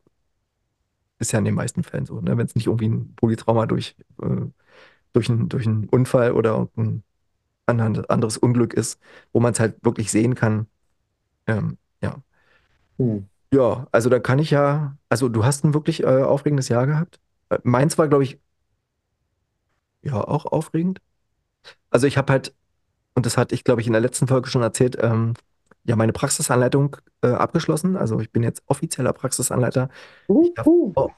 [1.19, 2.37] ist ja in den meisten Fällen so, ne?
[2.37, 4.47] Wenn es nicht irgendwie ein Polytrauma durch, äh,
[5.13, 7.03] durch, ein, durch einen Unfall oder ein
[7.67, 9.01] anderes Unglück ist,
[9.33, 10.67] wo man es halt wirklich sehen kann.
[11.47, 12.23] Ähm, ja.
[12.99, 13.29] hm.
[13.53, 17.21] Ja, also da kann ich ja, also du hast ein wirklich äh, aufregendes Jahr gehabt.
[17.51, 18.41] Äh, meins war, glaube ich,
[20.03, 21.01] ja, auch aufregend.
[21.91, 22.55] Also ich habe halt,
[23.15, 25.35] und das hatte ich, glaube ich, in der letzten Folge schon erzählt, ähm,
[25.85, 27.97] ja, meine Praxisanleitung äh, abgeschlossen.
[27.97, 29.89] Also ich bin jetzt offizieller Praxisanleiter.
[30.29, 30.67] Ich darf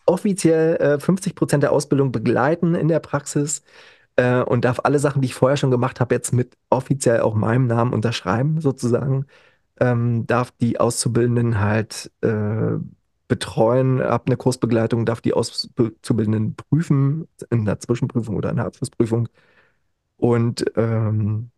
[0.06, 3.62] offiziell äh, 50 Prozent der Ausbildung begleiten in der Praxis
[4.16, 7.34] äh, und darf alle Sachen, die ich vorher schon gemacht habe, jetzt mit offiziell auch
[7.34, 9.26] meinem Namen unterschreiben, sozusagen.
[9.80, 12.78] Ähm, darf die Auszubildenden halt äh,
[13.28, 19.28] betreuen, ab eine Kursbegleitung, darf die Auszubildenden prüfen in der Zwischenprüfung oder in der Abschlussprüfung.
[20.16, 21.50] Und ähm,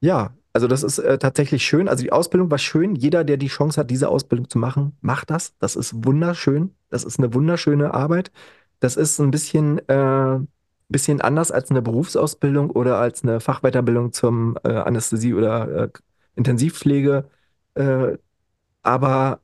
[0.00, 1.86] ja, also das ist äh, tatsächlich schön.
[1.86, 2.94] Also die Ausbildung war schön.
[2.96, 5.54] Jeder, der die Chance hat, diese Ausbildung zu machen, macht das.
[5.58, 6.74] Das ist wunderschön.
[6.88, 8.32] Das ist eine wunderschöne Arbeit.
[8.80, 10.38] Das ist ein bisschen, äh,
[10.88, 15.88] bisschen anders als eine Berufsausbildung oder als eine Fachweiterbildung zum äh, Anästhesie oder äh,
[16.36, 17.28] Intensivpflege.
[17.74, 18.16] Äh,
[18.82, 19.42] aber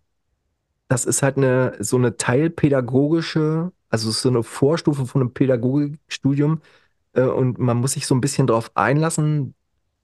[0.88, 6.62] das ist halt eine so eine teilpädagogische, also so eine Vorstufe von einem Pädagogikstudium.
[7.14, 9.54] Äh, und man muss sich so ein bisschen drauf einlassen,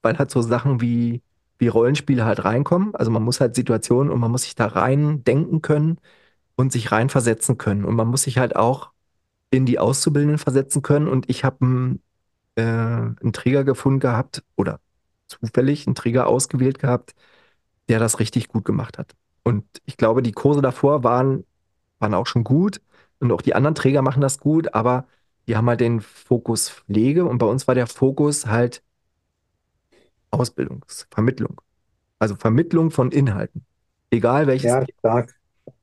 [0.03, 1.23] weil halt so Sachen wie,
[1.59, 2.95] wie Rollenspiele halt reinkommen.
[2.95, 5.99] Also man muss halt Situationen und man muss sich da rein denken können
[6.57, 7.85] und sich reinversetzen können.
[7.85, 8.93] Und man muss sich halt auch
[9.51, 11.09] in die Auszubildenden versetzen können.
[11.09, 12.03] Und ich habe einen,
[12.57, 14.81] äh, Träger gefunden gehabt oder
[15.29, 17.15] zufällig einen Träger ausgewählt gehabt,
[17.89, 19.15] der das richtig gut gemacht hat.
[19.43, 21.45] Und ich glaube, die Kurse davor waren,
[21.99, 22.81] waren auch schon gut
[23.21, 25.07] und auch die anderen Träger machen das gut, aber
[25.47, 28.83] die haben halt den Fokus Pflege und bei uns war der Fokus halt
[30.31, 31.61] Ausbildungsvermittlung.
[32.19, 33.65] Also Vermittlung von Inhalten.
[34.11, 35.35] Egal welches Ja, stark.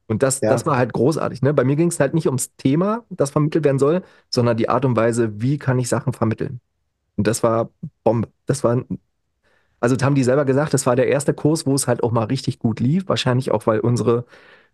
[0.08, 1.42] Und das, das Ja, war halt großartig.
[1.42, 1.54] Ne?
[1.54, 4.86] Bei mir ging es halt nicht ums Thema, das vermittelt werden soll, sondern die Art
[4.86, 6.62] und Weise, wie kann ich Sachen vermitteln.
[7.16, 7.72] Und das war
[8.04, 8.30] Bombe.
[8.46, 8.84] Das war,
[9.80, 12.12] also das haben die selber gesagt, das war der erste Kurs, wo es halt auch
[12.12, 13.08] mal richtig gut lief.
[13.08, 14.26] Wahrscheinlich auch, weil unsere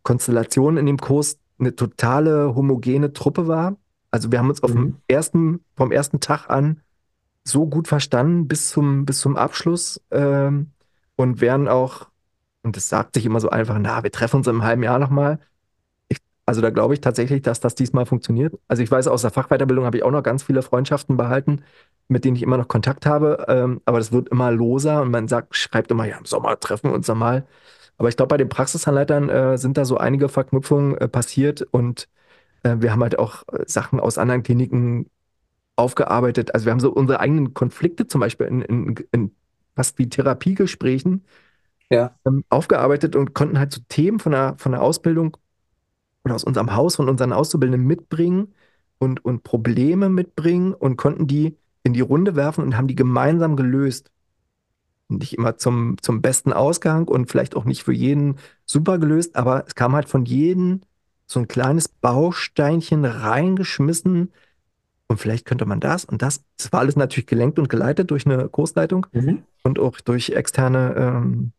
[0.04, 3.78] Konstellation in dem Kurs eine totale homogene Truppe war.
[4.12, 4.98] Also wir haben uns auf dem mhm.
[5.08, 6.82] ersten, vom ersten Tag an
[7.44, 10.72] so gut verstanden bis zum, bis zum Abschluss ähm,
[11.16, 12.10] und werden auch,
[12.64, 15.40] und das sagt sich immer so einfach, na, wir treffen uns im halben Jahr nochmal.
[16.46, 18.54] Also da glaube ich tatsächlich, dass das diesmal funktioniert.
[18.68, 21.64] Also ich weiß, aus der Fachweiterbildung habe ich auch noch ganz viele Freundschaften behalten,
[22.08, 23.46] mit denen ich immer noch Kontakt habe.
[23.48, 26.90] Ähm, aber das wird immer loser und man sagt, schreibt immer, ja, im Sommer treffen
[26.90, 27.46] wir uns nochmal.
[27.98, 32.10] Aber ich glaube, bei den Praxisanleitern äh, sind da so einige Verknüpfungen äh, passiert und
[32.64, 35.08] äh, wir haben halt auch äh, Sachen aus anderen Kliniken
[35.82, 36.54] aufgearbeitet.
[36.56, 39.36] Also wir haben so unsere eigenen Konflikte zum Beispiel in, in, in
[39.76, 41.26] fast wie Therapiegesprächen
[41.90, 42.16] Ja.
[42.26, 45.38] ähm, aufgearbeitet und konnten halt so Themen von der, von der Ausbildung
[46.24, 48.54] oder aus unserem Haus, von unseren Auszubildenden mitbringen
[49.00, 53.56] und, und Probleme mitbringen und konnten die in die Runde werfen und haben die gemeinsam
[53.56, 54.12] gelöst.
[55.10, 59.66] Nicht immer zum, zum besten Ausgang und vielleicht auch nicht für jeden super gelöst, aber
[59.68, 60.82] es kam halt von jedem
[61.28, 64.32] so ein kleines Bausteinchen reingeschmissen
[65.12, 66.44] und vielleicht könnte man das und das.
[66.58, 69.44] Das war alles natürlich gelenkt und geleitet durch eine Kursleitung Mhm.
[69.64, 71.52] und auch durch externe, ähm,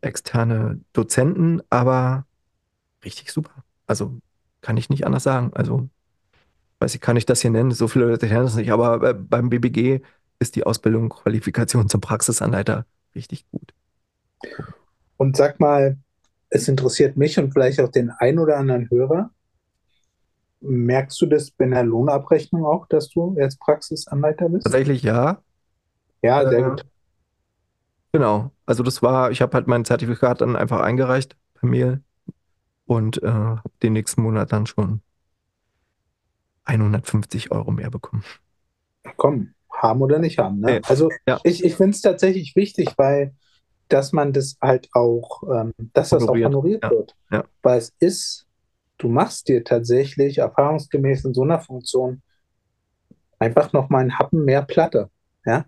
[0.00, 2.26] externe Dozenten, aber
[3.04, 3.64] richtig super.
[3.86, 4.18] Also
[4.60, 5.50] kann ich nicht anders sagen.
[5.54, 5.88] Also
[6.80, 7.72] weiß ich, kann ich das hier nennen?
[7.72, 10.00] So viele Leute kennen das nicht, aber äh, beim BBG
[10.38, 13.72] ist die Ausbildung Qualifikation zum Praxisanleiter richtig gut.
[15.16, 15.98] Und sag mal,
[16.48, 19.30] es interessiert mich und vielleicht auch den ein oder anderen Hörer.
[20.62, 24.64] Merkst du das bei der Lohnabrechnung auch, dass du jetzt Praxisanleiter bist?
[24.64, 25.42] Tatsächlich ja.
[26.22, 26.86] Ja, sehr Äh, gut.
[28.12, 28.50] Genau.
[28.66, 32.02] Also das war, ich habe halt mein Zertifikat dann einfach eingereicht per Mail
[32.86, 35.02] und äh, habe den nächsten Monat dann schon
[36.66, 38.22] 150 Euro mehr bekommen.
[39.16, 40.78] Komm, haben oder nicht haben, ne?
[40.78, 40.80] Nee.
[40.84, 41.40] Also Ja.
[41.42, 43.34] ich, ich finde es tatsächlich wichtig, weil
[43.88, 46.44] dass man das halt auch, ähm, dass das auch Honoriert.
[46.44, 46.90] honoriert Ja.
[46.90, 47.16] wird.
[47.30, 47.44] Ja.
[47.62, 48.46] Weil es ist,
[49.02, 52.22] du machst dir tatsächlich erfahrungsgemäß in so einer Funktion
[53.38, 55.10] einfach noch mal einen Happen mehr Platte.
[55.44, 55.66] Ja?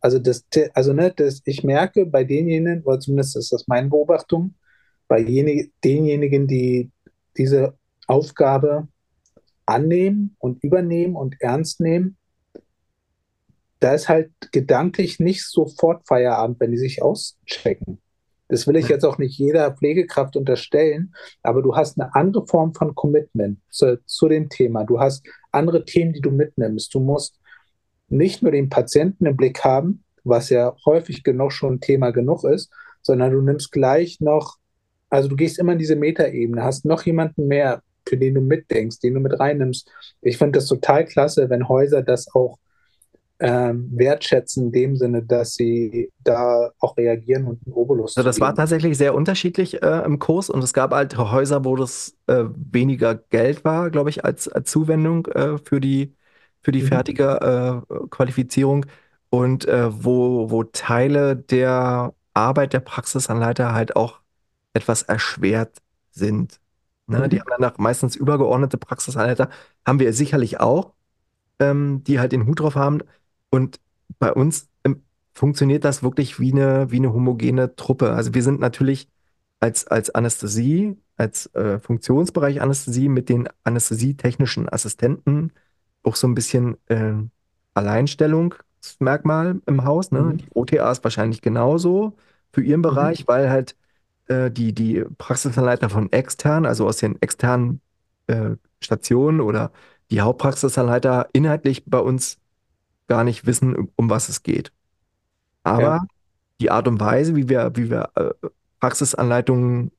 [0.00, 4.54] Also das, also ne, das, ich merke bei denjenigen, oder zumindest ist das meine Beobachtung,
[5.08, 6.90] bei jenig- denjenigen, die
[7.36, 8.88] diese Aufgabe
[9.66, 12.16] annehmen und übernehmen und ernst nehmen,
[13.80, 18.00] da ist halt gedanklich nicht sofort Feierabend, wenn die sich auschecken.
[18.48, 22.74] Das will ich jetzt auch nicht jeder Pflegekraft unterstellen, aber du hast eine andere Form
[22.74, 24.84] von Commitment zu, zu dem Thema.
[24.84, 26.94] Du hast andere Themen, die du mitnimmst.
[26.94, 27.40] Du musst
[28.08, 32.70] nicht nur den Patienten im Blick haben, was ja häufig genug schon Thema genug ist,
[33.02, 34.56] sondern du nimmst gleich noch,
[35.10, 39.00] also du gehst immer in diese Metaebene, hast noch jemanden mehr, für den du mitdenkst,
[39.00, 39.90] den du mit reinnimmst.
[40.22, 42.58] Ich finde das total klasse, wenn Häuser das auch
[43.40, 48.40] ähm, wertschätzen in dem Sinne, dass sie da auch reagieren und einen Obolus Also das
[48.40, 52.44] war tatsächlich sehr unterschiedlich äh, im Kurs und es gab halt Häuser, wo das äh,
[52.56, 56.14] weniger Geld war, glaube ich, als, als Zuwendung äh, für die,
[56.62, 56.82] für die Mhm.
[56.82, 58.86] fertige äh, Qualifizierung
[59.28, 64.20] und äh, wo, wo Teile der Arbeit der Praxisanleiter halt auch
[64.72, 65.76] etwas erschwert
[66.10, 66.58] sind.
[67.06, 67.28] Ne?
[67.28, 67.40] Die Mhm.
[67.40, 69.50] haben dann meistens übergeordnete Praxisanleiter,
[69.86, 70.94] haben wir sicherlich auch,
[71.58, 73.00] ähm, die halt den Hut drauf haben.
[73.56, 73.80] Und
[74.18, 78.12] bei uns ähm, funktioniert das wirklich wie eine, wie eine homogene Truppe.
[78.12, 79.08] Also wir sind natürlich
[79.60, 85.52] als, als Anästhesie, als äh, Funktionsbereich Anästhesie mit den anästhesietechnischen Assistenten
[86.02, 87.14] auch so ein bisschen äh,
[87.72, 90.10] Alleinstellungsmerkmal im Haus.
[90.12, 90.20] Ne?
[90.20, 90.36] Mhm.
[90.36, 92.14] Die OTA ist wahrscheinlich genauso
[92.52, 93.74] für ihren Bereich, weil halt
[94.26, 97.80] äh, die, die Praxisanleiter von extern, also aus den externen
[98.26, 98.50] äh,
[98.82, 99.72] Stationen oder
[100.10, 102.38] die Hauptpraxisanleiter inhaltlich bei uns
[103.08, 104.72] gar nicht wissen, um, was es geht.
[105.64, 106.06] Aber Ja.
[106.60, 108.32] die Art und Weise, wie wir, wie wir äh,
[108.80, 109.92] Praxisanleitungen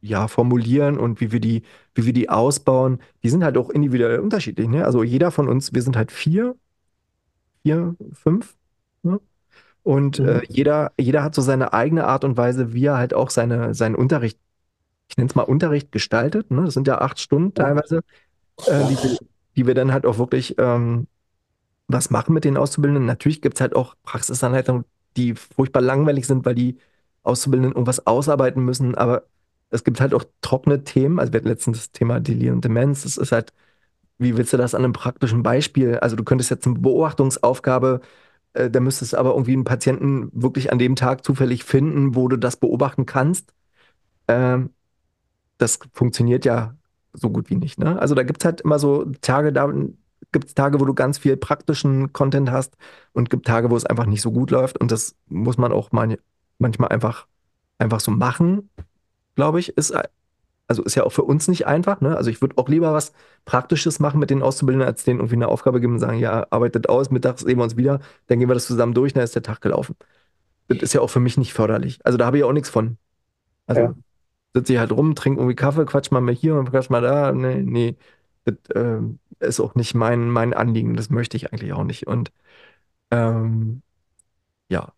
[0.00, 1.62] ja, formulieren und wie wir die,
[1.94, 4.68] wie wir die ausbauen, die sind halt auch individuell unterschiedlich.
[4.68, 4.84] Ne?
[4.84, 6.56] Also jeder von uns, wir sind halt vier,
[7.62, 8.56] vier, fünf.
[9.02, 9.20] Ne?
[9.82, 10.26] Und Mhm.
[10.26, 13.74] äh, jeder, jeder hat so seine eigene Art und Weise, wie er halt auch seine,
[13.74, 14.38] seinen Unterricht,
[15.10, 16.50] ich nenne es mal Unterricht gestaltet.
[16.52, 16.64] Ne?
[16.66, 18.02] Das sind ja acht Stunden teilweise,
[18.66, 19.18] äh, die, wir-
[19.56, 21.08] die wir dann halt auch wirklich ähm,
[21.88, 23.06] was machen mit den Auszubildenden.
[23.06, 24.84] Natürlich gibt es halt auch Praxisanleitungen,
[25.16, 26.78] die furchtbar langweilig sind, weil die
[27.22, 28.94] Auszubildenden irgendwas ausarbeiten müssen.
[28.94, 29.24] Aber
[29.70, 31.18] es gibt halt auch trockene Themen.
[31.18, 33.02] Also wir hatten letztens das Thema Delir und Demenz.
[33.02, 33.52] Das ist halt,
[34.18, 35.98] wie willst du das an einem praktischen Beispiel?
[35.98, 38.00] Also du könntest jetzt eine Beobachtungsaufgabe,
[38.54, 42.28] äh, da müsstest du aber irgendwie einen Patienten wirklich an dem Tag zufällig finden, wo
[42.28, 43.54] du das beobachten kannst.
[44.28, 44.70] Ähm,
[45.58, 46.76] das funktioniert ja
[47.12, 47.78] so gut wie nicht.
[47.78, 47.98] Ne?
[48.00, 49.72] Also da gibt es halt immer so Tage, da
[50.32, 52.76] gibt es Tage, wo du ganz viel praktischen Content hast
[53.12, 54.78] und gibt Tage, wo es einfach nicht so gut läuft.
[54.78, 56.16] Und das muss man auch man,
[56.58, 57.26] manchmal einfach,
[57.78, 58.70] einfach so machen,
[59.36, 59.70] glaube ich.
[59.76, 59.94] Ist,
[60.68, 62.00] also ist ja auch für uns nicht einfach.
[62.00, 62.16] Ne?
[62.16, 63.12] Also ich würde auch lieber was
[63.44, 66.88] Praktisches machen mit den Auszubildenden, als denen irgendwie eine Aufgabe geben und sagen, ja, arbeitet
[66.88, 69.42] aus, mittags sehen wir uns wieder, dann gehen wir das zusammen durch, dann ist der
[69.42, 69.96] Tag gelaufen.
[70.68, 72.00] Das ist ja auch für mich nicht förderlich.
[72.04, 72.98] Also da habe ich auch nichts von.
[73.66, 73.94] Also Ja.
[74.54, 77.32] sitze ich halt rum, trinke irgendwie Kaffee, quatsch mal mal hier und quatsch mal da.
[77.32, 77.96] Nee, nee,
[78.44, 82.06] das ähm, ist auch nicht mein, mein Anliegen, das möchte ich eigentlich auch nicht.
[82.06, 82.32] Und
[83.10, 83.82] ähm,
[84.68, 84.92] ja,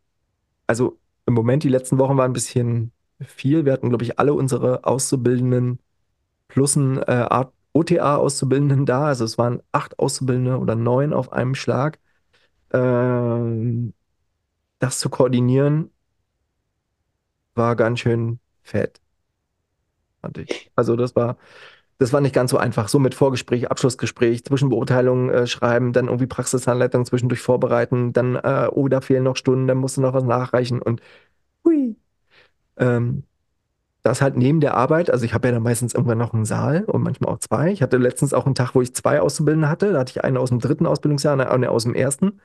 [0.67, 3.65] also im Moment, die letzten Wochen waren ein bisschen viel.
[3.65, 5.81] Wir hatten, glaube ich, alle unsere Auszubildenden
[6.49, 7.29] plus ein äh,
[7.75, 9.07] OTA-Auszubildenden da.
[9.07, 12.01] Also es waren acht Auszubildende oder neun auf einem Schlag.
[12.73, 13.95] Ähm,
[14.81, 15.91] das zu koordinieren
[17.55, 19.01] war ganz schön fett,
[20.21, 20.71] fand ich.
[20.75, 21.37] Also das war,
[21.99, 22.89] das war nicht ganz so einfach.
[22.89, 28.89] So mit Vorgespräch, Abschlussgespräch, Zwischenbeurteilung äh, schreiben, dann irgendwie Praxisanleitung zwischendurch vorbereiten, dann, äh, oh,
[28.89, 31.01] da fehlen noch Stunden, dann musst du noch was nachreichen und
[31.65, 31.97] hui.
[32.79, 33.25] Ähm,
[34.03, 36.85] das halt neben der Arbeit, also ich habe ja dann meistens irgendwann noch einen Saal
[36.85, 37.73] und manchmal auch zwei.
[37.73, 39.93] Ich hatte letztens auch einen Tag, wo ich zwei Auszubildende hatte.
[39.93, 42.41] Da hatte ich einen aus dem dritten Ausbildungsjahr und einen aus dem ersten.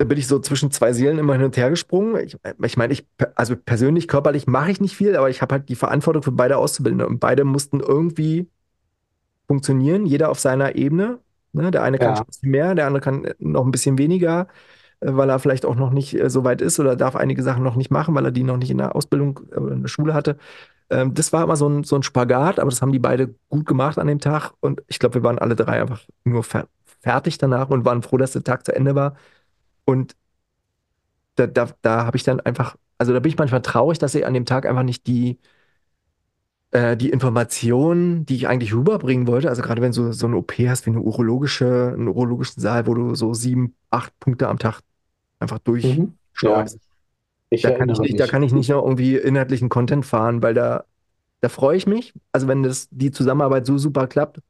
[0.00, 2.16] Da bin ich so zwischen zwei Seelen immer hin und her gesprungen.
[2.24, 5.68] Ich, ich meine, ich, also persönlich, körperlich mache ich nicht viel, aber ich habe halt
[5.68, 8.48] die Verantwortung für beide Auszubildende und beide mussten irgendwie
[9.48, 11.18] funktionieren, jeder auf seiner Ebene.
[11.52, 11.70] Ne?
[11.70, 12.26] Der eine kann schon Ja.
[12.26, 14.48] ein bisschen mehr, der andere kann noch ein bisschen weniger,
[15.00, 17.64] äh, weil er vielleicht auch noch nicht äh, so weit ist oder darf einige Sachen
[17.64, 19.88] noch nicht machen, weil er die noch nicht in der Ausbildung äh, oder in der
[19.88, 20.38] Schule hatte.
[20.90, 23.66] Ähm, das war immer so ein, so ein Spagat, aber das haben die beide gut
[23.66, 26.68] gemacht an dem Tag und ich glaube, wir waren alle drei einfach nur fer
[27.02, 29.16] fertig danach und waren froh, dass der Tag zu Ende war.
[29.90, 30.16] Und
[31.36, 34.26] da, da, da habe ich dann einfach, also da bin ich manchmal traurig, dass ich
[34.26, 35.38] an dem Tag einfach nicht die,
[36.72, 40.68] äh, die Informationen, die ich eigentlich rüberbringen wollte, also gerade wenn du so eine OP
[40.68, 44.80] hast wie eine urologische, einen urologischen Saal, wo du so sieben, acht Punkte am Tag
[45.40, 46.18] einfach Mhm.
[46.40, 46.64] Ja,
[47.62, 50.84] Da kann ich nicht, da kann ich nicht noch irgendwie inhaltlichen Content fahren, weil da,
[51.40, 52.14] da freue ich mich.
[52.32, 54.40] Also wenn das, die Zusammenarbeit so super klappt,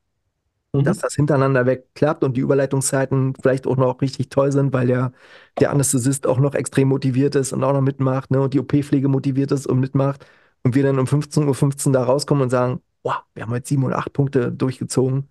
[0.82, 1.00] dass Mhm.
[1.00, 5.12] das hintereinander weg klappt und die Überleitungszeiten vielleicht auch noch richtig toll sind, weil der,
[5.60, 9.08] der Anästhesist auch noch extrem motiviert ist und auch noch mitmacht, ne, und die OP-Pflege
[9.08, 10.24] motiviert ist und mitmacht
[10.62, 13.66] und wir dann um 15.15 Uhr fünfzehn da rauskommen und sagen, wow, wir haben heute
[13.68, 15.28] sieben oder acht Punkte durchgezogen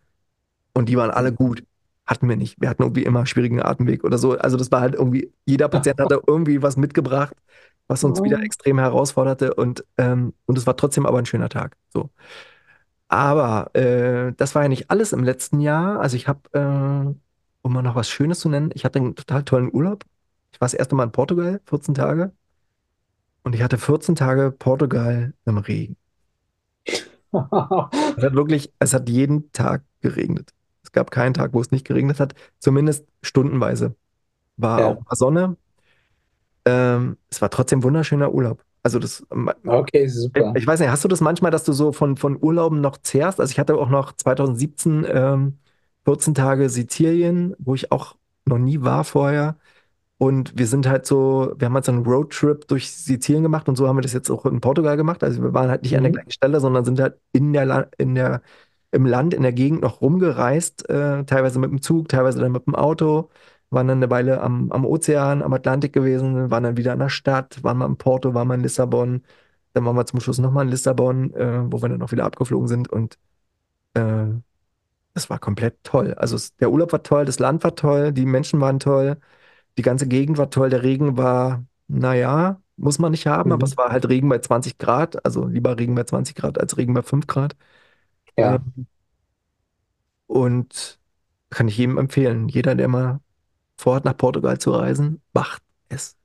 [0.73, 1.63] und die waren alle gut.
[2.06, 2.60] Hatten wir nicht.
[2.60, 4.38] Wir hatten irgendwie immer schwierigen Atemweg oder so.
[4.38, 7.36] Also das war halt irgendwie, jeder Patient hatte irgendwie was mitgebracht,
[7.88, 8.43] was uns wieder Mhm.
[8.43, 11.78] extrem herausforderte und, ähm, und es war trotzdem aber ein schöner Tag.
[11.93, 12.10] So.
[13.10, 16.00] Aber äh, das war ja nicht alles im letzten Jahr.
[16.02, 17.15] Also ich habe, äh,
[17.62, 20.06] um mal noch was Schönes zu nennen, ich hatte einen total tollen Urlaub.
[20.54, 22.34] Ich war das erste Mal in Portugal, 14 Tage.
[23.43, 25.98] Und ich hatte 14 Tage Portugal im Regen.
[28.15, 30.54] Es hat wirklich, es hat jeden Tag geregnet.
[30.84, 32.34] Es gab keinen Tag, wo es nicht geregnet hat.
[32.60, 33.95] Zumindest stundenweise.
[34.58, 35.58] War auch Ja, mal Sonne.
[36.65, 38.63] Ähm, es war trotzdem wunderschöner Urlaub.
[38.83, 39.23] Also das,
[39.65, 40.53] okay, super.
[40.53, 43.39] Ich weiß nicht, hast du das manchmal, dass du so von, von Urlauben noch zehrst?
[43.39, 45.59] Also ich hatte auch noch 2017 ähm,
[46.05, 48.15] 14 Tage Sizilien, wo ich auch
[48.45, 49.57] noch nie war vorher.
[50.17, 53.75] Und wir sind halt so, wir haben halt so einen Roadtrip durch Sizilien gemacht und
[53.77, 55.23] so haben wir das jetzt auch in Portugal gemacht.
[55.23, 56.13] Also wir waren halt nicht an der Mhm.
[56.13, 58.41] gleichen Stelle, sondern sind halt in der, La in der,
[58.91, 62.65] im Land, in der Gegend noch rumgereist, äh, teilweise mit dem Zug, teilweise dann mit
[62.67, 63.29] dem Auto,
[63.69, 67.10] waren dann eine Weile am, am Ozean, am Atlantik gewesen, waren dann wieder in der
[67.10, 69.23] Stadt, waren mal in Porto, waren mal in Lissabon.
[69.73, 72.67] Dann waren wir zum Schluss nochmal in Lissabon, äh, wo wir dann auch wieder abgeflogen
[72.67, 73.17] sind und
[73.95, 74.25] äh,
[75.13, 76.13] das war komplett toll.
[76.15, 79.17] Also es, der Urlaub war toll, das Land war toll, die Menschen waren toll.
[79.77, 80.69] Die ganze Gegend war toll.
[80.71, 83.67] Der Regen war, naja, muss man nicht haben, aber Mhm.
[83.67, 85.25] es war halt Regen bei 20 Grad.
[85.25, 87.55] Also lieber Regen bei 20 Grad als Regen bei 5 Grad.
[88.38, 88.55] Ja.
[88.55, 88.88] Ähm,
[90.27, 90.99] und
[91.49, 92.47] kann ich jedem empfehlen.
[92.49, 93.21] Jeder, der mal
[93.79, 96.17] vorhat, nach Portugal zu reisen, macht es.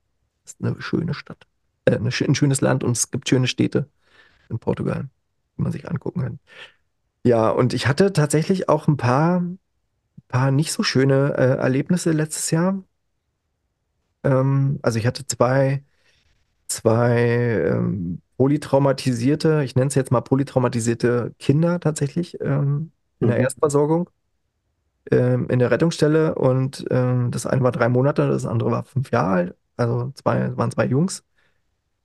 [0.45, 1.47] Es ist eine schöne Stadt.
[1.87, 3.91] Äh, ein schönes Land und es gibt schöne Städte
[4.51, 5.09] in Portugal,
[5.59, 6.41] die man sich angucken kann.
[7.27, 9.43] Ja, und ich hatte tatsächlich auch ein paar,
[10.29, 12.85] paar nicht so schöne äh, Erlebnisse letztes Jahr.
[14.25, 15.85] Ähm, also ich hatte zwei.
[16.69, 17.19] zwei
[17.71, 23.41] ähm, polytraumatisierte, ich nenne es jetzt mal polytraumatisierte Kinder tatsächlich ähm, in der Mhm.
[23.41, 24.11] Erstversorgung,
[25.11, 29.11] ähm, in der Rettungsstelle und ähm, das eine war drei Monate, das andere war fünf
[29.11, 31.25] Jahre alt, also zwei, waren zwei Jungs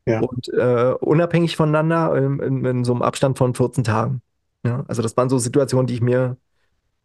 [0.06, 0.26] Ja.
[0.28, 4.22] und äh, unabhängig voneinander ähm, in, in so einem Abstand von 14 Tagen.
[4.66, 6.38] Ja, also das waren so Situationen, die ich mir,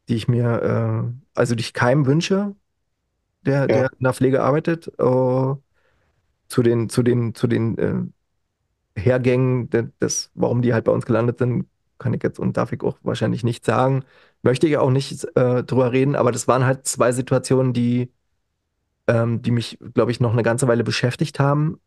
[0.09, 2.54] die ich mir, äh, also die ich keinem wünsche,
[3.42, 3.88] der, der Ja.
[3.98, 5.55] in der Pflege arbeitet, äh,
[6.49, 7.95] zu den, zu den, zu den äh,
[9.01, 11.68] Hergängen, de- das, warum die halt bei uns gelandet sind,
[12.05, 14.05] kann ich jetzt und darf ich auch wahrscheinlich nicht sagen.
[14.42, 18.12] Möchte ich auch nicht äh, drüber reden, aber das waren halt zwei Situationen, die,
[19.07, 21.80] ähm, die mich, glaube ich, noch eine ganze Weile beschäftigt haben.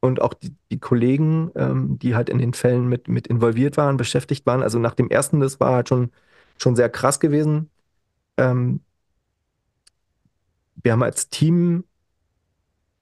[0.00, 3.96] Und auch die, die Kollegen, ähm, die halt in den Fällen mit, mit involviert waren,
[3.96, 4.62] beschäftigt waren.
[4.62, 6.10] Also nach dem ersten, das war halt schon,
[6.58, 7.70] schon sehr krass gewesen.
[8.38, 8.80] Ähm,
[10.82, 11.84] wir haben als Team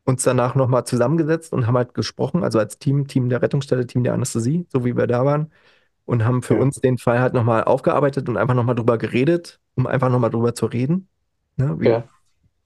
[0.04, 4.04] uns danach nochmal zusammengesetzt und haben halt gesprochen, also als Team, Team der Rettungsstelle, Team
[4.04, 5.50] der Anästhesie, so wie wir da waren,
[6.08, 9.60] und haben für Ja, uns den Fall halt nochmal aufgearbeitet und einfach nochmal drüber geredet,
[9.76, 11.08] um einfach nochmal drüber zu reden.
[11.56, 11.76] Ne?
[11.80, 12.08] Wie, ja,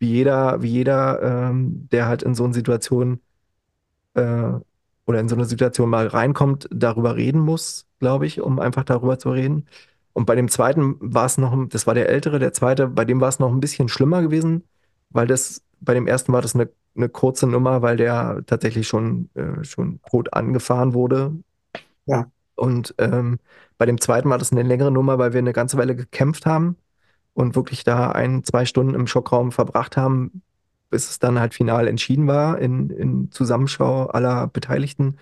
[0.01, 3.21] wie jeder, wie jeder, ähm, der halt in so eine Situation
[4.15, 4.53] äh,
[5.07, 9.19] oder in so eine Situation mal reinkommt, darüber reden muss, glaube ich, um einfach darüber
[9.19, 9.67] zu reden.
[10.13, 13.21] Und bei dem zweiten war es noch, das war der ältere, der zweite, bei dem
[13.21, 14.65] war es noch ein bisschen schlimmer gewesen,
[15.11, 19.31] weil das, bei dem ersten war das eine, eine kurze Nummer, weil der tatsächlich schon,
[19.35, 21.33] äh, schon tot angefahren wurde.
[22.07, 23.39] ja, Und ähm,
[23.79, 26.77] bei dem zweiten war das eine längere Nummer, weil wir eine ganze Weile gekämpft haben
[27.35, 30.43] und wirklich da ein, zwei Stunden im Schockraum verbracht haben,
[30.91, 35.19] bis es dann halt final entschieden war in, in Zusammenschau aller Beteiligten.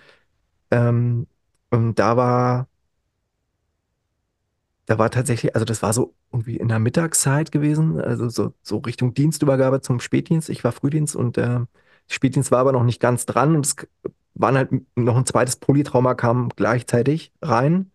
[0.71, 1.27] Ähm,
[1.71, 2.67] und da war,
[4.85, 8.77] da war tatsächlich, also das war so irgendwie in der Mittagszeit gewesen, also so, so
[8.79, 10.49] Richtung Dienstübergabe zum Spätdienst.
[10.49, 11.59] Ich war Frühdienst und äh,
[12.07, 13.75] Spätdienst war aber noch nicht ganz dran und es
[14.41, 17.91] waren halt noch ein zweites Polytrauma kam gleichzeitig rein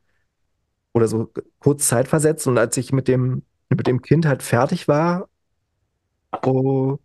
[0.92, 5.28] oder so kurz zeitversetzt und als ich mit dem, mit dem Kind halt fertig war,
[6.44, 6.98] oh,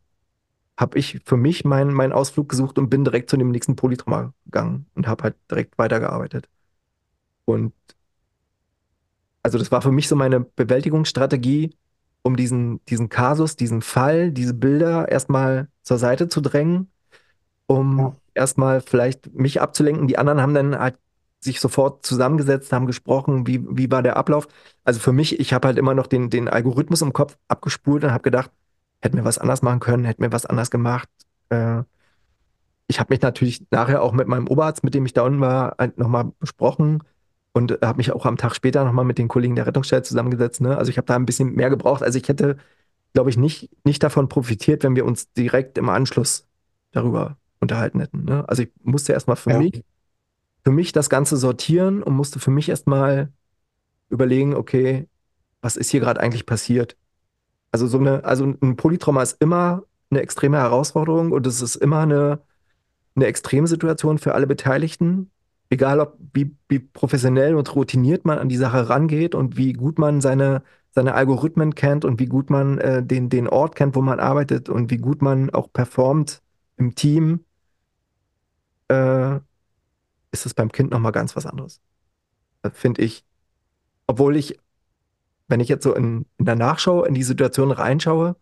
[0.80, 4.34] habe ich für mich meinen meinen Ausflug gesucht und bin direkt zu dem nächsten Polytrauma
[4.46, 6.50] gegangen und habe halt direkt weitergearbeitet.
[7.46, 7.74] Und
[9.44, 11.76] also das war für mich so meine Bewältigungsstrategie,
[12.24, 16.92] um diesen, diesen Kasus, diesen Fall, diese Bilder erstmal zur Seite zu drängen,
[17.72, 20.08] um ja, erstmal vielleicht mich abzulenken.
[20.08, 20.98] Die anderen haben dann halt
[21.40, 24.48] sich sofort zusammengesetzt, haben gesprochen, wie, wie war der Ablauf.
[24.84, 28.12] Also für mich, ich habe halt immer noch den, den Algorithmus im Kopf abgespult und
[28.12, 28.52] habe gedacht,
[29.02, 31.10] hätten wir was anders machen können, hätten wir was anders gemacht.
[31.50, 31.84] Äh,
[32.88, 35.76] ich habe mich natürlich nachher auch mit meinem Oberarzt, mit dem ich da unten war,
[35.80, 37.02] halt nochmal besprochen
[37.54, 40.62] und habe mich auch am Tag später nochmal mit den Kollegen der Rettungsstelle zusammengesetzt.
[40.62, 40.78] Ne?
[40.78, 42.04] Also ich habe da ein bisschen mehr gebraucht.
[42.04, 42.58] Also ich hätte,
[43.14, 46.48] glaube ich, nicht, nicht davon profitiert, wenn wir uns direkt im Anschluss
[46.92, 48.26] darüber unterhalten hätten.
[48.26, 48.48] Ne?
[48.50, 49.84] Also ich musste erstmal für ja, mich,
[50.64, 53.32] für mich das Ganze sortieren und musste für mich erstmal
[54.10, 55.08] überlegen, okay,
[55.62, 56.98] was ist hier gerade eigentlich passiert?
[57.72, 62.00] Also so eine, also ein Polytrauma ist immer eine extreme Herausforderung und es ist immer
[62.00, 62.42] eine
[63.16, 65.32] eine Extremsituation für alle Beteiligten,
[65.70, 70.00] egal ob wie, wie professionell und routiniert man an die Sache rangeht und wie gut
[70.00, 74.02] man seine, seine Algorithmen kennt und wie gut man äh, den, den Ort kennt, wo
[74.02, 76.42] man arbeitet und wie gut man auch performt
[76.78, 77.42] im Team,
[78.92, 79.40] äh,
[80.32, 81.82] ist es beim Kind nochmal ganz was anderes.
[82.62, 83.26] Das finde ich.
[84.08, 84.60] Obwohl ich,
[85.48, 88.36] wenn ich jetzt so in, in der Nachschau in die Situation reinschaue,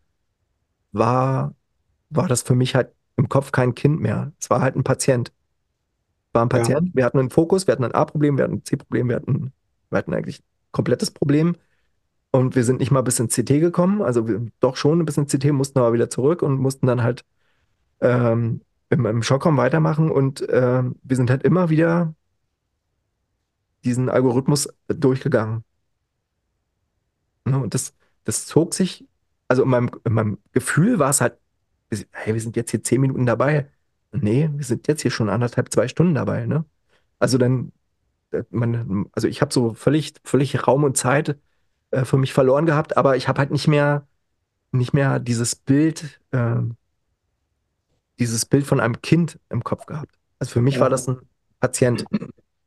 [0.92, 1.54] war,
[2.10, 4.32] war das für mich halt im Kopf kein Kind mehr.
[4.40, 5.32] Es war halt ein Patient.
[6.34, 6.96] war ein ja, Patient.
[6.96, 9.54] Wir hatten einen Fokus, wir hatten ein A-Problem, wir hatten ein C-Problem, wir hatten,
[9.90, 11.56] wir hatten eigentlich ein komplettes Problem.
[12.32, 14.02] Und wir sind nicht mal bis ins CT gekommen.
[14.02, 17.26] Also wir, doch schon ein bisschen CT, mussten aber wieder zurück und mussten dann halt
[18.02, 20.12] ähm, im, im Schockraum weitermachen.
[20.12, 22.14] Und ähm, wir sind halt immer wieder
[23.84, 25.64] diesen Algorithmus durchgegangen.
[27.46, 27.60] Ne?
[27.60, 29.06] Und das, das zog sich,
[29.48, 31.38] also in meinem, in meinem Gefühl war es halt,
[32.12, 33.70] hey, wir sind jetzt hier zehn Minuten dabei.
[34.12, 36.66] Nee, wir sind jetzt hier schon anderthalb, zwei Stunden dabei, ne?
[37.20, 37.72] Also dann,
[38.32, 41.38] äh, man, also ich habe so völlig, völlig Raum und Zeit
[41.92, 44.08] äh, für mich verloren gehabt, aber ich habe halt nicht mehr,
[44.72, 46.58] nicht mehr dieses Bild, äh,
[48.20, 50.18] dieses Bild von einem Kind im Kopf gehabt.
[50.40, 51.18] Also für mich war ja, das ein
[51.60, 52.06] Patient.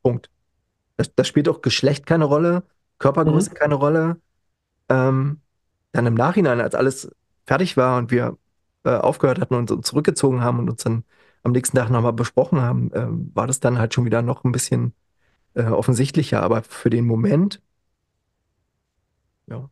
[0.01, 0.29] Punkt.
[0.97, 2.63] Da, da spielt auch Geschlecht keine Rolle,
[2.99, 3.55] Körpergröße mhm.
[3.55, 4.17] keine Rolle.
[4.89, 5.39] Ähm,
[5.91, 7.09] dann im Nachhinein, als alles
[7.45, 8.37] fertig war und wir
[8.83, 11.03] äh, aufgehört hatten und uns zurückgezogen haben und uns dann
[11.43, 14.51] am nächsten Tag nochmal besprochen haben, ähm, war das dann halt schon wieder noch ein
[14.51, 14.93] bisschen
[15.55, 16.41] äh, offensichtlicher.
[16.41, 17.61] Aber für den Moment,
[19.47, 19.69] ja,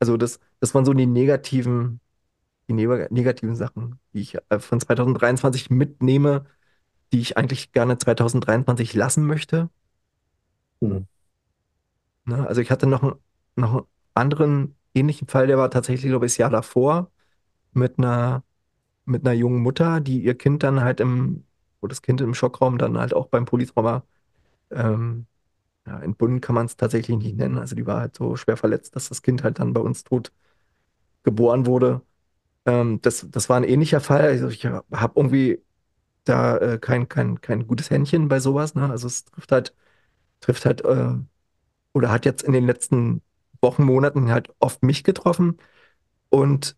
[0.00, 2.00] also das, das waren so die negativen,
[2.68, 6.46] die neg negativen Sachen, die ich äh, von 2023 mitnehme,
[7.12, 9.70] die ich eigentlich gerne 2023 lassen möchte.
[10.80, 11.04] Mhm.
[12.24, 12.46] Ne?
[12.46, 13.14] Also ich hatte noch, einen-
[13.56, 17.10] noch einen anderen ähnlichen Fall, der war tatsächlich, glaube ich, das Jahr davor
[17.72, 18.44] mit einer,
[19.04, 21.46] mit einer jungen Mutter, die ihr Kind dann halt im,
[21.80, 24.04] wo das Kind im Schockraum dann halt auch beim Polytrauma,
[24.70, 25.26] ähm,
[25.86, 27.58] ja, entbunden kann man es tatsächlich nicht nennen.
[27.58, 30.32] Also die war halt so schwer verletzt, dass das Kind halt dann bei uns tot
[31.24, 32.02] geboren wurde.
[32.68, 34.22] Ähm, das, das war ein ähnlicher Fall.
[34.22, 35.62] Also ich habe irgendwie
[36.24, 38.74] da äh, kein, kein, kein gutes Händchen bei sowas.
[38.76, 38.90] Ne?
[38.90, 39.74] Also es trifft halt,
[40.40, 41.14] trifft halt, äh,
[41.94, 43.22] oder hat jetzt in den letzten
[43.62, 45.58] Wochen, Monaten halt oft mich getroffen.
[46.30, 46.76] Und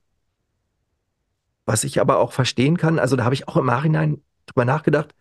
[1.67, 5.15] was ich aber auch verstehen kann, also da habe ich auch im Nachhinein drüber nachgedacht,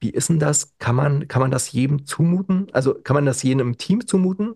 [0.00, 0.74] wie ist denn das?
[0.78, 2.68] Kann man, kann man das jedem zumuten?
[2.72, 4.54] Also kann man das jedem im Team zumuten?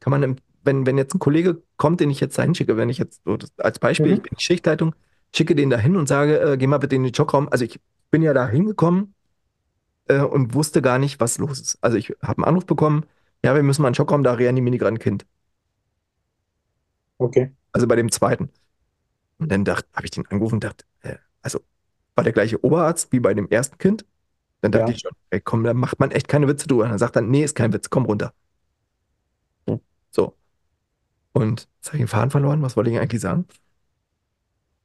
[0.00, 0.36] Kann man, im,
[0.66, 3.52] wenn, wenn jetzt ein Kollege kommt, den ich jetzt einschicke, wenn ich jetzt so das,
[3.58, 4.22] als Beispiel, ich Mhm.
[4.22, 4.94] bin die Schichtleitung,
[5.34, 7.48] schicke den da hin und sage, äh, geh mal bitte in den Schockraum.
[7.50, 9.14] Also ich bin ja da hingekommen
[10.08, 11.78] äh, und wusste gar nicht, was los ist.
[11.82, 13.06] Also ich habe einen Anruf bekommen,
[13.44, 15.26] ja, wir müssen mal in den Schockraum, da reanimieren gerade ein Kind.
[17.20, 17.52] Okay.
[17.72, 18.50] Also bei dem zweiten.
[19.38, 21.60] Und dann dachte, habe ich den angerufen und dachte, äh, also
[22.16, 24.06] war der gleiche Oberarzt wie bei dem ersten Kind?
[24.62, 24.92] Dann dachte Ja.
[24.92, 26.84] ich schon, ey, komm, da macht man echt keine Witze drüber.
[26.84, 28.34] Und dann sagt er, nee, ist kein Witz, komm runter.
[31.36, 32.62] Und jetzt habe ich den Faden verloren.
[32.62, 33.46] Was wollte ich eigentlich sagen?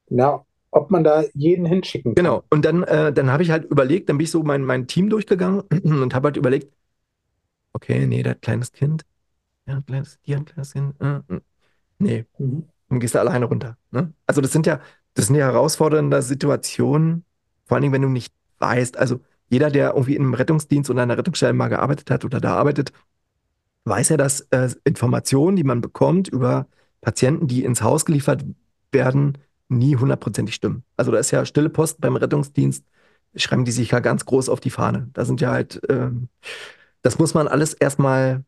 [0.09, 2.23] Na, ob man da jeden hinschicken kann.
[2.23, 2.43] Genau.
[2.49, 5.09] Und dann, äh, dann habe ich halt überlegt, dann bin ich so mein, mein Team
[5.09, 6.73] durchgegangen und habe halt überlegt,
[7.73, 9.03] okay, nee, ein kleines Kind.
[9.67, 10.95] Ja, ein kleines, die hat ein kleines Kind.
[11.01, 11.41] Äh, äh.
[11.99, 12.65] Nee, Mhm.
[12.89, 13.77] dann gehst du alleine runter.
[13.91, 14.13] Ne?
[14.27, 14.81] Also das sind ja,
[15.13, 17.25] das sind ja herausfordernde Situationen,
[17.65, 21.03] vor allen Dingen, wenn du nicht weißt, also jeder, der irgendwie in einem Rettungsdienst oder
[21.03, 22.93] einer Rettungsstelle mal gearbeitet hat oder da arbeitet,
[23.85, 26.67] weiß ja, dass äh, Informationen, die man bekommt über
[27.01, 28.43] Patienten, die ins Haus geliefert
[28.91, 29.37] werden,
[29.69, 30.83] nie hundertprozentig stimmen.
[30.97, 32.85] Also da ist ja stille Post beim Rettungsdienst,
[33.35, 35.09] schreiben die sich ja ganz groß auf die Fahne.
[35.13, 36.27] Da sind ja halt, ähm,
[37.01, 38.43] das muss man alles erstmal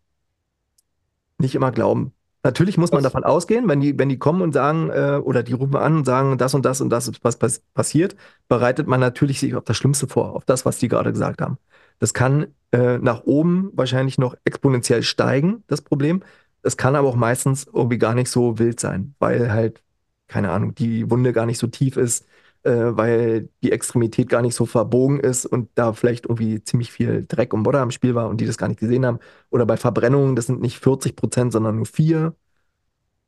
[1.39, 2.13] nicht immer glauben.
[2.43, 5.43] Natürlich muss man Was- davon ausgehen, wenn die, wenn die kommen und sagen, äh, oder
[5.43, 8.15] die rufen an und sagen, das und das und das ist was pass passiert,
[8.49, 11.57] bereitet man natürlich sich auf das Schlimmste vor, auf das, was die gerade gesagt haben.
[11.99, 16.23] Das kann äh, nach oben wahrscheinlich noch exponentiell steigen, das Problem.
[16.63, 19.83] Es kann aber auch meistens irgendwie gar nicht so wild sein, weil halt,
[20.27, 22.25] keine Ahnung, die Wunde gar nicht so tief ist,
[22.63, 27.25] äh, weil die Extremität gar nicht so verbogen ist und da vielleicht irgendwie ziemlich viel
[27.27, 29.19] Dreck und Modder am Spiel war und die das gar nicht gesehen haben.
[29.51, 32.35] Oder bei Verbrennungen, das sind nicht 40 Prozent, sondern nur 4.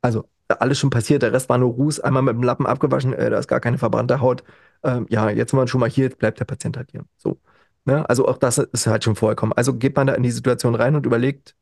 [0.02, 3.30] Also alles schon passiert, der Rest war nur Ruß, einmal mit dem Lappen abgewaschen, äh,
[3.30, 4.44] da ist gar keine verbrannte Haut.
[4.84, 7.04] Ähm, ja, jetzt sind wir schon mal hier, jetzt bleibt der Patient halt hier.
[7.18, 7.38] So.
[7.86, 8.08] Ne?
[8.10, 9.54] Also auch das ist halt schon vorgekommen.
[9.54, 11.56] Also geht man da in die Situation rein und überlegt,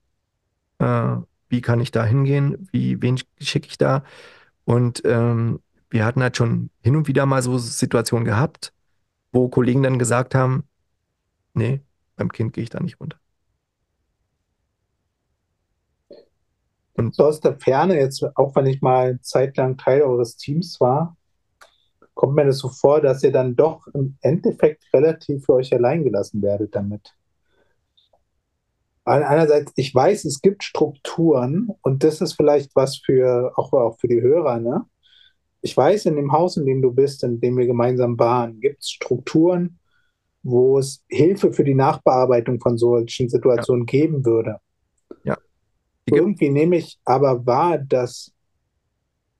[0.80, 1.16] äh,
[1.48, 4.04] wie kann ich da hingehen, wie, wen schicke ich da?
[4.64, 5.60] Und ähm,
[5.90, 8.74] wir hatten halt schon hin und wieder mal so Situationen gehabt,
[9.32, 10.64] wo Kollegen dann gesagt haben,
[11.54, 11.82] nee,
[12.16, 13.18] beim Kind gehe ich da nicht runter.
[16.94, 20.36] Und So aus der Ferne, jetzt auch wenn ich mal eine Zeit lang Teil eures
[20.36, 21.16] Teams war,
[22.14, 26.04] kommt mir das so vor, dass ihr dann doch im Endeffekt relativ für euch allein
[26.04, 27.14] gelassen werdet damit.
[29.04, 33.98] Ein- Einerseits, ich weiß, es gibt Strukturen und das ist vielleicht was für auch, auch
[33.98, 34.86] für die Hörer, ne?
[35.60, 38.82] Ich weiß, in dem Haus, in dem du bist, in dem wir gemeinsam waren, gibt
[38.82, 39.78] es Strukturen,
[40.42, 44.58] wo es Hilfe für die Nachbearbeitung von solchen Situationen geben würde.
[46.04, 48.32] gibt- Irgendwie nehme ich aber wahr, dass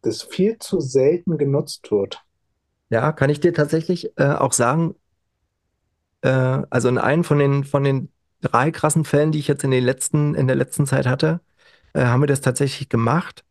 [0.00, 2.23] das viel zu selten genutzt wird.
[2.94, 4.94] Ja, kann ich dir tatsächlich äh, auch sagen,
[6.22, 6.28] äh,
[6.70, 9.84] also in einem von den, von den drei krassen Fällen, die ich jetzt in den
[9.84, 11.40] letzten, in der letzten Zeit hatte,
[11.94, 13.44] äh, haben wir das tatsächlich gemacht.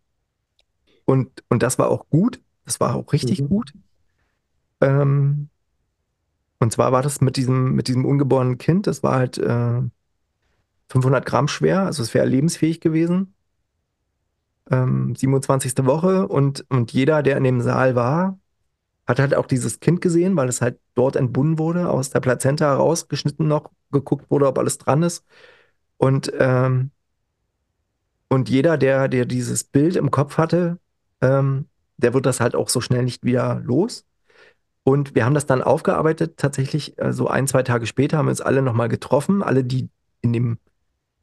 [1.05, 2.41] Und, und das war auch gut.
[2.65, 3.47] Das war auch richtig Mhm.
[3.49, 3.73] gut.
[4.81, 5.49] Ähm,
[6.59, 9.81] und zwar war das mit diesem, mit diesem ungeborenen Kind, das war halt äh,
[10.89, 13.35] 500 Gramm schwer, also es wäre lebensfähig gewesen.
[14.71, 15.85] Ähm, 27.
[15.85, 18.39] Woche und, und jeder, der in dem Saal war,
[19.07, 22.65] hat halt auch dieses Kind gesehen, weil es halt dort entbunden wurde, aus der Plazenta
[22.65, 25.25] herausgeschnitten noch, geguckt wurde, ob alles dran ist.
[25.97, 26.91] Und, ähm,
[28.29, 30.79] und jeder, der, der dieses Bild im Kopf hatte,
[31.21, 34.05] ähm, der wird das halt auch so schnell nicht wieder los.
[34.83, 38.31] Und wir haben das dann aufgearbeitet, tatsächlich äh, so ein, zwei Tage später haben wir
[38.31, 39.89] uns alle nochmal getroffen, alle, die
[40.21, 40.57] in dem,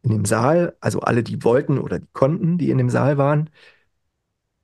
[0.02, 3.50] in dem Saal, also alle, die wollten oder die konnten, die in dem Saal waren,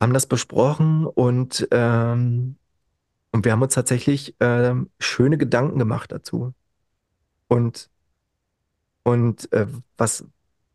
[0.00, 2.56] haben das besprochen und, ähm,
[3.36, 6.54] und wir haben uns tatsächlich ähm, schöne Gedanken gemacht dazu.
[7.48, 7.90] Und,
[9.02, 9.66] und äh,
[9.98, 10.24] was,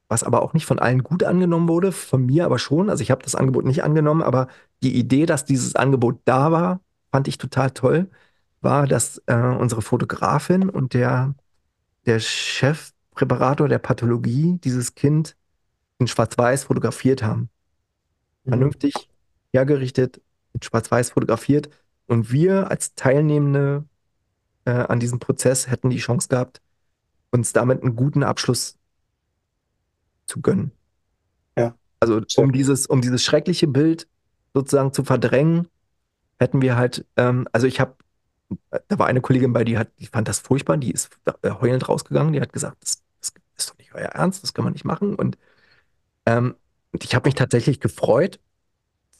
[0.07, 2.91] was aber auch nicht von allen gut angenommen wurde, von mir aber schon.
[2.91, 4.47] Also ich habe das Angebot nicht angenommen, aber
[4.83, 6.81] die Idee, dass dieses Angebot da war,
[7.11, 8.11] fand ich total toll,
[8.61, 11.33] war, dass äh, unsere Fotografin und der,
[12.05, 15.35] der Chefpräparator der Pathologie dieses Kind
[15.97, 17.49] in Schwarz-Weiß fotografiert haben.
[18.47, 18.93] Vernünftig
[19.51, 20.21] hergerichtet,
[20.53, 21.71] in Schwarz-Weiß fotografiert.
[22.11, 23.85] Und wir als Teilnehmende
[24.65, 26.61] äh, an diesem Prozess hätten die Chance gehabt,
[27.31, 28.77] uns damit einen guten Abschluss
[30.25, 30.73] zu gönnen.
[31.57, 31.73] Ja.
[32.01, 34.09] Also um dieses, um dieses schreckliche Bild
[34.53, 35.69] sozusagen zu verdrängen,
[36.37, 37.95] hätten wir halt, ähm, also ich habe,
[38.89, 41.87] da war eine Kollegin bei, die hat, die fand das furchtbar, die ist äh, heulend
[41.87, 44.83] rausgegangen, die hat gesagt, das, das ist doch nicht euer Ernst, das kann man nicht
[44.83, 45.15] machen.
[45.15, 45.37] Und,
[46.25, 46.55] ähm,
[46.91, 48.41] und ich habe mich tatsächlich gefreut,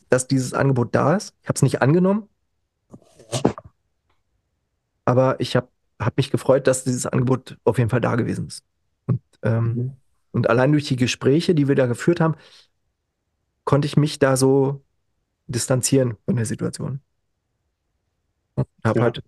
[0.10, 1.36] dass dieses Angebot da ist.
[1.42, 2.28] Ich habe es nicht angenommen,
[5.06, 5.68] aber ich habe
[6.00, 8.64] hab mich gefreut, dass dieses Angebot auf jeden Fall da gewesen ist.
[9.08, 9.98] Und, ähm, Mhm.
[10.32, 12.36] und allein durch die Gespräche, die wir da geführt haben,
[13.64, 14.84] konnte ich mich da so
[15.48, 17.02] distanzieren von der Situation.
[18.84, 19.24] Hab ja, halt,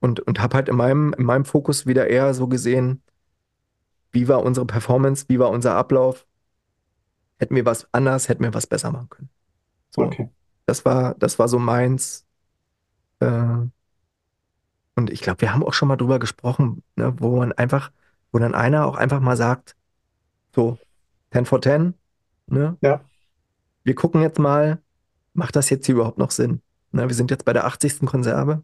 [0.00, 3.02] und, und habe halt in meinem, in meinem Fokus wieder eher so gesehen,
[4.12, 6.26] wie war unsere Performance, wie war unser Ablauf,
[7.38, 9.30] hätten wir was anders, hätten wir was besser machen können.
[9.90, 10.28] So, okay.
[10.66, 12.26] das war, das war so meins.
[13.22, 13.68] Äh,
[14.94, 17.90] und ich glaube, wir haben auch schon mal drüber gesprochen, ne, wo man einfach,
[18.30, 19.76] wo dann einer auch einfach mal sagt,
[20.54, 20.78] so,
[21.32, 21.94] 10 for 10,
[22.46, 22.76] ne?
[22.82, 23.00] Ja,
[23.84, 24.82] Wir gucken jetzt mal,
[25.32, 26.60] macht das jetzt hier überhaupt noch Sinn?
[26.92, 28.00] Ne, wir sind jetzt bei der 80.
[28.00, 28.62] Konserve.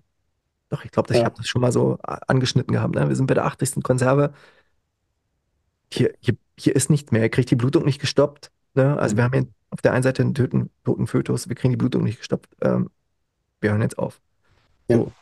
[0.69, 2.95] Doch, ich glaube, ich habe ja, das schon mal so angeschnitten gehabt.
[2.95, 3.09] Ne?
[3.09, 3.83] Wir sind bei der 80.
[3.83, 4.35] Konserve.
[5.91, 7.23] Hier, hier, hier ist nichts mehr.
[7.23, 8.51] Er kriegt die Blutung nicht gestoppt.
[8.75, 8.99] Ne?
[8.99, 9.33] Also wir mhm.
[9.33, 11.49] haben hier auf der einen Seite einen töten, toten Fötus.
[11.49, 12.55] Wir kriegen die Blutung nicht gestoppt.
[12.61, 12.91] Ähm,
[13.63, 14.21] wir hören jetzt auf.
[14.89, 15.13] Ja, So.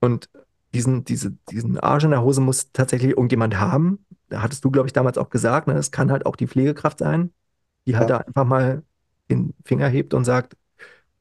[0.00, 0.30] Und
[0.74, 4.04] diesen, diese, diesen Arsch in der Hose muss tatsächlich irgendjemand haben.
[4.28, 5.74] Da hattest du, glaube ich, damals auch gesagt, ne?
[5.74, 7.32] Das kann halt auch die Pflegekraft sein,
[7.86, 8.84] die halt ja, da einfach mal
[9.30, 10.56] den Finger hebt und sagt,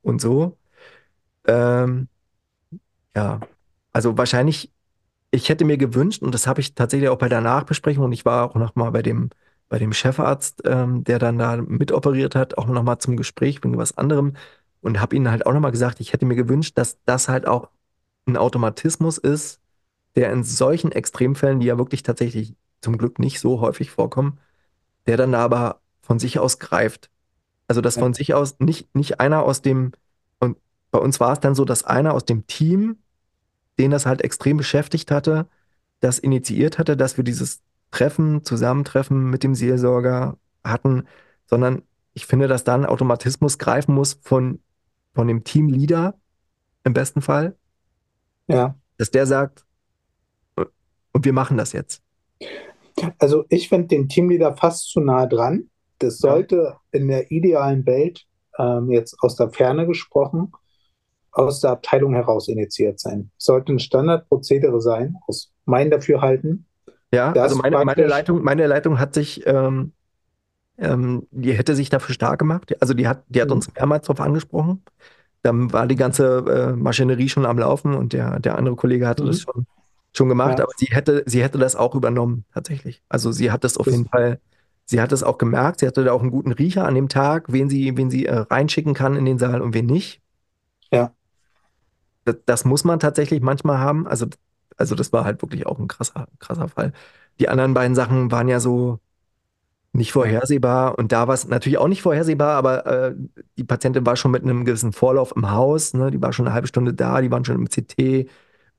[0.03, 0.58] und so.
[1.47, 2.10] Ähm,
[3.16, 3.39] ja,
[3.93, 4.72] also wahrscheinlich
[5.32, 8.26] Ich hätte mir gewünscht, und das habe ich tatsächlich auch bei der Nachbesprechung, und ich
[8.26, 9.30] war auch noch mal bei dem,
[9.70, 13.78] bei dem Chefarzt, ähm, der dann da mitoperiert hat, auch noch mal zum Gespräch wegen
[13.78, 14.36] was anderem
[14.82, 17.47] und habe ihnen halt auch noch mal gesagt, ich hätte mir gewünscht, dass das halt
[17.47, 17.70] auch
[18.26, 19.59] ein Automatismus ist,
[20.15, 24.39] der in solchen Extremfällen, die ja wirklich tatsächlich zum Glück nicht so häufig vorkommen,
[25.07, 27.09] der dann da aber von sich aus greift.
[27.67, 29.91] Also dass ja, von sich aus nicht, nicht einer aus dem,
[30.39, 30.57] und
[30.91, 32.97] bei uns war es dann so, dass einer aus dem Team
[33.80, 35.47] den das halt extrem beschäftigt hatte,
[35.99, 37.61] das initiiert hatte, dass wir dieses
[37.91, 41.07] Treffen, Zusammentreffen mit dem Seelsorger hatten,
[41.45, 44.59] sondern ich finde, dass da ein Automatismus greifen muss von,
[45.13, 46.15] von dem Teamleader
[46.84, 47.57] im besten Fall,
[48.48, 48.76] ja.
[48.98, 49.66] dass der sagt,
[50.58, 50.66] äh,
[51.14, 52.02] und wir machen das jetzt.
[53.20, 55.70] Also ich finde den Teamleader fast zu nah dran.
[56.00, 58.26] Das Ja, sollte in der idealen Welt,
[58.58, 60.52] ähm, jetzt aus der Ferne gesprochen,
[61.32, 63.32] aus der Abteilung heraus initiiert sein.
[63.38, 66.66] Sollte ein Standardprozedere sein, aus meinem Dafürhalten,
[67.12, 69.93] ja also meine, meine Leitung, meine Leitung hat sich, ähm,
[70.78, 72.76] ähm, die hätte sich dafür stark gemacht.
[72.82, 74.84] Also die hat, die hat hm, uns mehrmals darauf angesprochen.
[75.46, 76.39] Dann war die ganze
[76.74, 79.68] äh, Maschinerie schon am Laufen und der, der andere Kollege hatte das hm, schon,
[80.14, 83.04] schon gemacht, ja, aber sie hätte, sie hätte das auch übernommen, tatsächlich.
[83.10, 84.39] Also sie hat das auf das, jeden Fall,
[84.86, 87.52] sie hat es auch gemerkt, sie hatte da auch einen guten Riecher an dem Tag,
[87.52, 90.22] wen sie, wen sie äh, reinschicken kann in den Saal und wen nicht.
[90.91, 91.14] ja,
[92.26, 94.08] Das, das muss man tatsächlich manchmal haben.
[94.08, 94.28] Also,
[94.78, 96.93] also das war halt wirklich auch ein krasser, krasser Fall.
[97.39, 99.00] Die anderen beiden Sachen waren ja so,
[99.96, 100.98] nicht vorhersehbar.
[100.98, 103.16] Und da war es natürlich auch nicht vorhersehbar, aber äh,
[103.58, 105.93] die Patientin war schon mit einem gewissen Vorlauf im Haus.
[105.93, 106.12] Ne?
[106.12, 108.28] Die war schon eine halbe Stunde da, die waren schon im CT.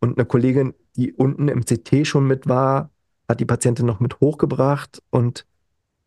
[0.01, 2.91] Und eine Kollegin, die unten im CT schon mit war,
[3.29, 5.03] hat die Patientin noch mit hochgebracht.
[5.11, 5.47] Und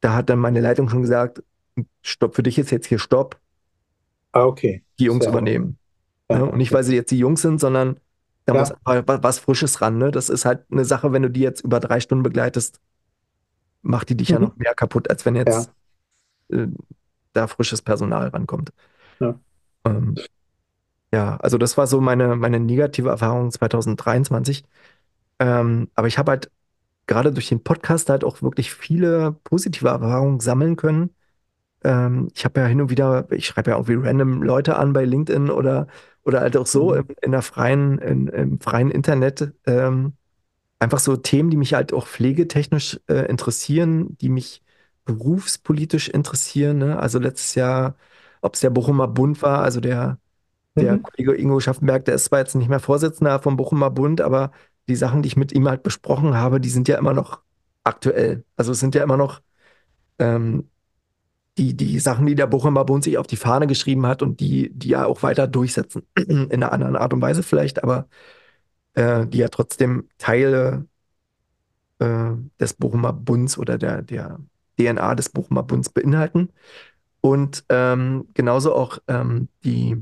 [0.01, 1.43] da hat dann meine Leitung schon gesagt,
[2.03, 3.39] Stopp, für dich ist jetzt hier Stopp,
[4.33, 5.77] ah, okay, die Jungs sehr, übernehmen.
[6.29, 6.37] Ne?
[6.37, 7.99] ja, Und nicht, okay, weil sie jetzt die Jungs sind, sondern
[8.45, 9.97] da muss ja, wa- was Frisches ran.
[9.97, 10.11] Ne?
[10.11, 12.79] Das ist halt eine Sache, wenn du die jetzt über drei Stunden begleitest,
[13.81, 15.71] macht die dich ja mhm, noch mehr kaputt, als wenn ja, jetzt
[16.51, 16.67] äh,
[17.33, 18.71] da frisches Personal rankommt.
[19.19, 19.39] ja,
[19.85, 20.19] Ähm,
[21.13, 24.65] ja, also das war so meine, meine negative Erfahrung 2023.
[25.39, 26.51] Ähm, aber ich habe halt
[27.07, 31.15] gerade durch den Podcast halt auch wirklich viele positive Erfahrungen sammeln können.
[31.85, 35.05] Ähm, ich habe ja hin und wieder, ich schreibe ja irgendwie random Leute an bei
[35.05, 35.87] LinkedIn oder,
[36.25, 39.53] oder halt auch so mhm, im, in der freien, in, im freien Internet.
[39.67, 40.13] Ähm,
[40.79, 44.63] einfach so Themen, die mich halt auch pflegetechnisch äh, interessieren, die mich
[45.05, 46.79] berufspolitisch interessieren.
[46.79, 46.99] Ne?
[46.99, 47.95] Also letztes Jahr,
[48.41, 50.19] ob es der Bochumer Bund war, also der,
[50.75, 54.21] der mhm, Kollege Ingo Schaffenberg, der ist zwar jetzt nicht mehr Vorsitzender vom Bochumer Bund,
[54.21, 54.51] aber
[54.87, 57.41] die Sachen, die ich mit ihm halt besprochen habe, die sind ja immer noch
[57.83, 58.45] aktuell.
[58.57, 59.41] Also es sind ja immer noch
[60.19, 60.69] ähm,
[61.57, 64.71] die, die Sachen, die der Bochumer Bund sich auf die Fahne geschrieben hat und die,
[64.73, 66.03] die ja auch weiter durchsetzen.
[66.15, 68.07] In einer anderen Art und Weise vielleicht, aber
[68.95, 70.87] äh, die ja trotzdem Teile
[71.99, 74.39] äh, des Bochumer Bunds oder der, der
[74.79, 76.49] DNA des Bochumer Bunds beinhalten.
[77.21, 79.97] Und ähm, genauso auch ähm, die,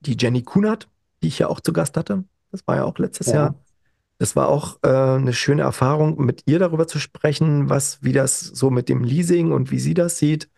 [0.00, 0.88] die Jenny Kunert,
[1.22, 2.24] die ich ja auch zu Gast hatte.
[2.50, 3.48] Das war ja auch letztes Jahr.
[3.48, 3.54] ja,
[4.18, 8.40] Das war auch äh, eine schöne Erfahrung, mit ihr darüber zu sprechen, was, wie das
[8.40, 10.50] so mit dem Leasing und wie sie das sieht.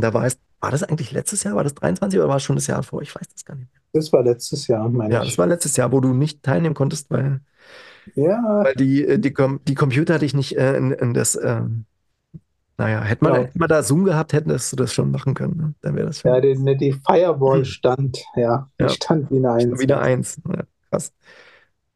[0.00, 1.56] Da war es, war das eigentlich letztes Jahr?
[1.56, 3.02] War das 23 oder war es schon das Jahr vor?
[3.02, 3.82] Ich weiß das gar nicht mehr.
[3.92, 5.38] das war letztes Jahr, meine Ja, das ich.
[5.38, 7.40] war letztes Jahr, wo du nicht teilnehmen konntest, weil,
[8.14, 11.86] Ja, weil die, äh, die, Com die Computer dich nicht äh, in, in das ähm,
[12.78, 15.56] Naja, hätte man, genau, hätte man da Zoom gehabt, hättest du das schon machen können.
[15.56, 15.74] Ne?
[15.82, 16.40] Dann wäre das ja, schon.
[16.40, 20.40] die, ne, die Firewall stand, ja, die Ja, stand wie eine Eins, wieder ja, eins.
[20.48, 21.14] Ja, krass.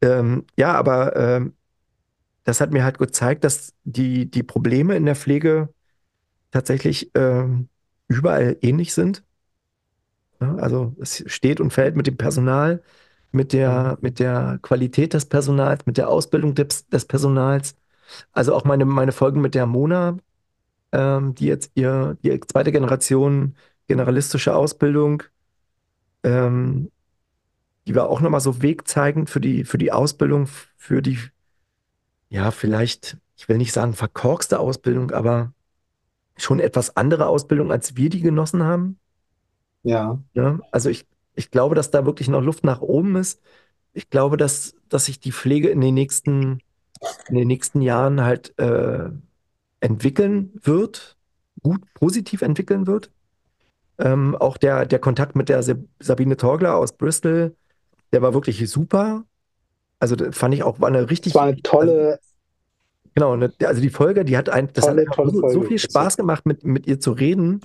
[0.01, 1.55] Ähm, ja, aber ähm,
[2.45, 5.73] das hat mir halt gezeigt, dass die, die Probleme in der Pflege
[6.51, 7.69] tatsächlich ähm,
[8.17, 9.23] überall ähnlich sind.
[10.39, 12.81] Ja, also es steht und fällt mit dem Personal.
[13.33, 17.75] mit der, mit der Qualität des Personals, mit der Ausbildung des, des Personals.
[18.33, 20.17] Also auch meine, meine Folgen mit der Mona,
[20.93, 23.55] ähm, die jetzt ihr, die zweite Generation
[23.87, 25.23] generalistische Ausbildung,
[26.23, 26.91] ähm,
[27.87, 30.47] die war auch nochmal so wegzeigend für die, für die Ausbildung,
[30.77, 31.19] für die,
[32.29, 35.53] ja, vielleicht, ich will nicht sagen verkorkste Ausbildung, aber
[36.43, 38.99] schon etwas andere Ausbildung, als wir die genossen haben.
[39.83, 40.19] Ja.
[40.33, 43.41] Ja, also ich, ich glaube, dass da wirklich noch Luft nach oben ist.
[43.93, 46.61] Ich glaube, dass, dass sich die Pflege in den nächsten,
[47.27, 49.09] in den nächsten Jahren halt äh,
[49.79, 51.17] entwickeln wird,
[51.63, 53.11] gut positiv entwickeln wird.
[53.97, 55.63] Ähm, auch der, der Kontakt mit der
[55.99, 57.55] Sabine Torgler aus Bristol,
[58.13, 59.25] der war wirklich super.
[59.99, 61.31] Also fand ich auch, war eine richtig.
[61.31, 62.19] Es war eine tolle.
[63.13, 66.17] Genau, eine, also die Folge, die hat ein, das tolle, hat so, so, viel Spaß
[66.17, 67.61] gemacht, mit, mit ihr zu reden,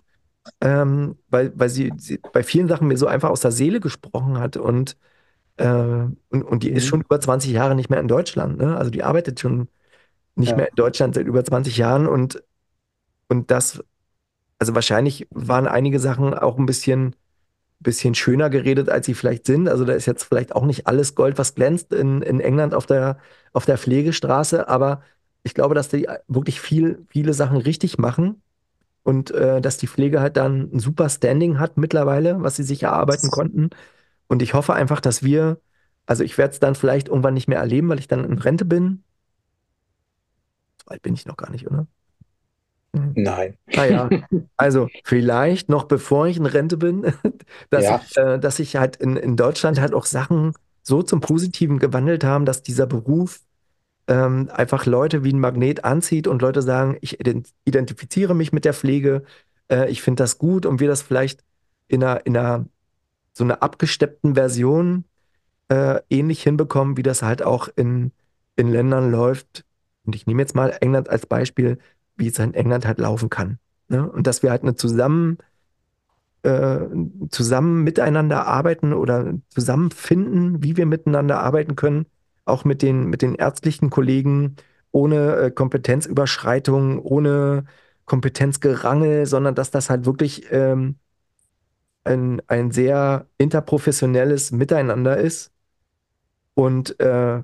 [0.61, 4.39] ähm, weil, weil sie, sie, bei vielen Sachen mir so einfach aus der Seele gesprochen
[4.39, 4.97] hat und,
[5.57, 6.77] äh, und, und die mhm.
[6.77, 8.59] ist schon über 20 Jahre nicht mehr in Deutschland.
[8.59, 8.77] Ne?
[8.77, 9.69] Also die arbeitet schon
[10.35, 10.57] nicht ja.
[10.57, 12.43] mehr in Deutschland seit über 20 Jahren und,
[13.29, 13.83] und das,
[14.59, 17.15] also wahrscheinlich waren einige Sachen auch ein bisschen
[17.81, 19.69] bisschen schöner geredet, als sie vielleicht sind.
[19.69, 22.87] Also da ist jetzt vielleicht auch nicht alles Gold, was glänzt in, in England auf
[22.87, 23.19] der,
[23.53, 25.03] auf der Pflegestraße, aber
[25.47, 28.43] ich glaube, dass die wirklich viel, viele Sachen richtig machen
[29.05, 32.83] und äh, dass die Pflege halt dann ein super Standing hat mittlerweile, was sie sich
[32.83, 33.71] erarbeiten konnten.
[34.27, 35.61] Und ich hoffe einfach, dass wir,
[36.05, 38.65] also ich werde es dann vielleicht irgendwann nicht mehr erleben, weil ich dann in Rente
[38.65, 39.05] bin.
[40.83, 41.87] So alt bin ich noch gar nicht, oder?
[43.15, 43.57] Nein.
[43.73, 47.13] Naja, ah also vielleicht noch bevor ich in Rente bin,
[47.71, 48.01] dass, ja.
[48.05, 52.25] ich, äh, dass sich halt in, in Deutschland halt auch Sachen so zum Positiven gewandelt
[52.25, 53.41] haben, dass dieser Beruf
[54.09, 57.19] ähm, einfach Leute wie ein Magnet anzieht und Leute sagen, ich
[57.65, 59.25] identifiziere mich mit der Pflege,
[59.71, 61.45] äh, ich finde das gut und wir das vielleicht
[61.89, 62.67] in einer, in einer
[63.33, 65.05] so einer abgesteppten Version
[65.69, 68.13] äh, ähnlich hinbekommen, wie das halt auch in,
[68.57, 69.65] in Ländern läuft.
[70.05, 71.79] Und ich nehme jetzt mal England als Beispiel,
[72.17, 73.59] wie es in England halt laufen kann.
[73.89, 74.09] Ne?
[74.09, 75.39] Und dass wir halt eine zusammen,
[76.45, 76.79] äh,
[77.29, 82.07] zusammen miteinander arbeiten oder zusammenfinden, wie wir miteinander arbeiten können,
[82.47, 84.57] auch mit den, mit den ärztlichen Kollegen,
[84.93, 87.65] ohne äh, Kompetenzüberschreitung, ohne
[88.07, 90.97] Kompetenzgerangel, sondern dass das halt wirklich ähm,
[92.05, 95.53] ein, ein sehr interprofessionelles Miteinander ist
[96.55, 97.43] und äh,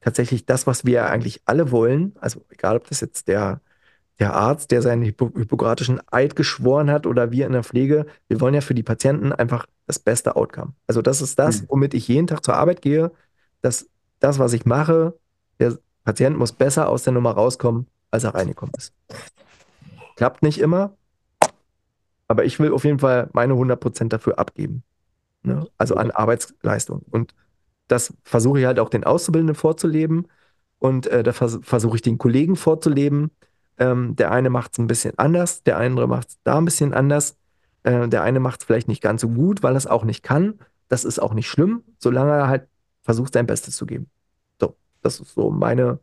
[0.00, 3.60] tatsächlich das, was wir eigentlich alle wollen, also egal ob das jetzt der
[4.18, 8.40] der Arzt, der seinen Hypo hippokratischen Eid geschworen hat oder wir in der Pflege, wir
[8.40, 10.74] wollen ja für die Patienten einfach das beste Outcome.
[10.86, 11.66] Also das ist das, mhm.
[11.68, 13.10] womit ich jeden Tag zur Arbeit gehe,
[13.60, 13.88] dass
[14.24, 15.18] das, was ich mache,
[15.60, 18.94] der Patient muss besser aus der Nummer rauskommen, als er reingekommen ist.
[20.16, 20.96] Klappt nicht immer,
[22.26, 24.82] aber ich will auf jeden Fall meine 100% dafür abgeben.
[25.42, 25.68] Ne?
[25.76, 27.02] Also an Arbeitsleistung.
[27.10, 27.34] Und
[27.86, 30.28] das versuche ich halt auch den Auszubildenden vorzuleben
[30.78, 33.30] und äh, da vers versuche ich den Kollegen vorzuleben,
[33.76, 36.94] ähm, der eine macht es ein bisschen anders, der andere macht es da ein bisschen
[36.94, 37.36] anders.
[37.82, 40.22] Äh, der eine macht es vielleicht nicht ganz so gut, weil er es auch nicht
[40.22, 40.58] kann.
[40.88, 42.68] Das ist auch nicht schlimm, solange er halt
[43.02, 44.10] versucht, sein Bestes zu geben.
[45.04, 46.00] Das ist so meine,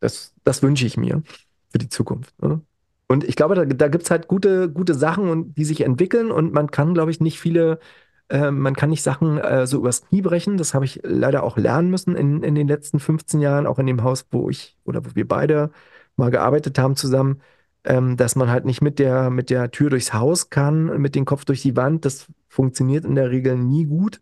[0.00, 1.22] das, das wünsche ich mir
[1.70, 2.40] für die Zukunft.
[2.42, 2.60] Ne?
[3.08, 6.30] Und ich glaube, da, da gibt es halt gute, gute Sachen, und, die sich entwickeln
[6.30, 7.80] und man kann, glaube ich, nicht viele,
[8.28, 10.58] äh, man kann nicht Sachen äh, so übers Knie brechen.
[10.58, 13.86] Das habe ich leider auch lernen müssen in, in den letzten 15 Jahren, auch in
[13.86, 15.70] dem Haus, wo ich oder wo wir beide
[16.16, 17.40] mal gearbeitet haben zusammen,
[17.84, 21.24] ähm, dass man halt nicht mit der, mit der Tür durchs Haus kann, mit dem
[21.24, 22.04] Kopf durch die Wand.
[22.04, 24.20] Das funktioniert in der Regel nie gut,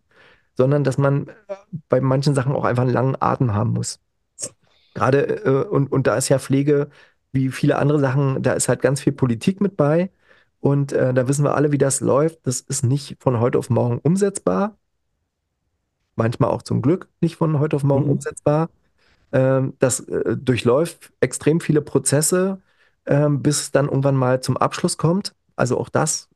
[0.57, 1.31] sondern dass man
[1.89, 4.01] bei manchen Sachen auch einfach einen langen Atem haben muss.
[4.95, 6.89] Gerade, äh, und, und da ist ja Pflege
[7.37, 10.11] wie viele andere Sachen, da ist halt ganz viel Politik mit bei.
[10.61, 12.47] Und äh, da wissen wir alle, wie das läuft.
[12.47, 14.77] Das ist nicht von heute auf morgen umsetzbar.
[16.17, 18.13] Manchmal auch zum Glück nicht von heute auf morgen mhm.
[18.13, 18.71] umsetzbar.
[19.33, 22.63] Ähm, das äh, durchläuft extrem viele Prozesse,
[23.05, 25.35] ähm, bis es dann irgendwann mal zum Abschluss kommt.
[25.57, 26.29] Also auch das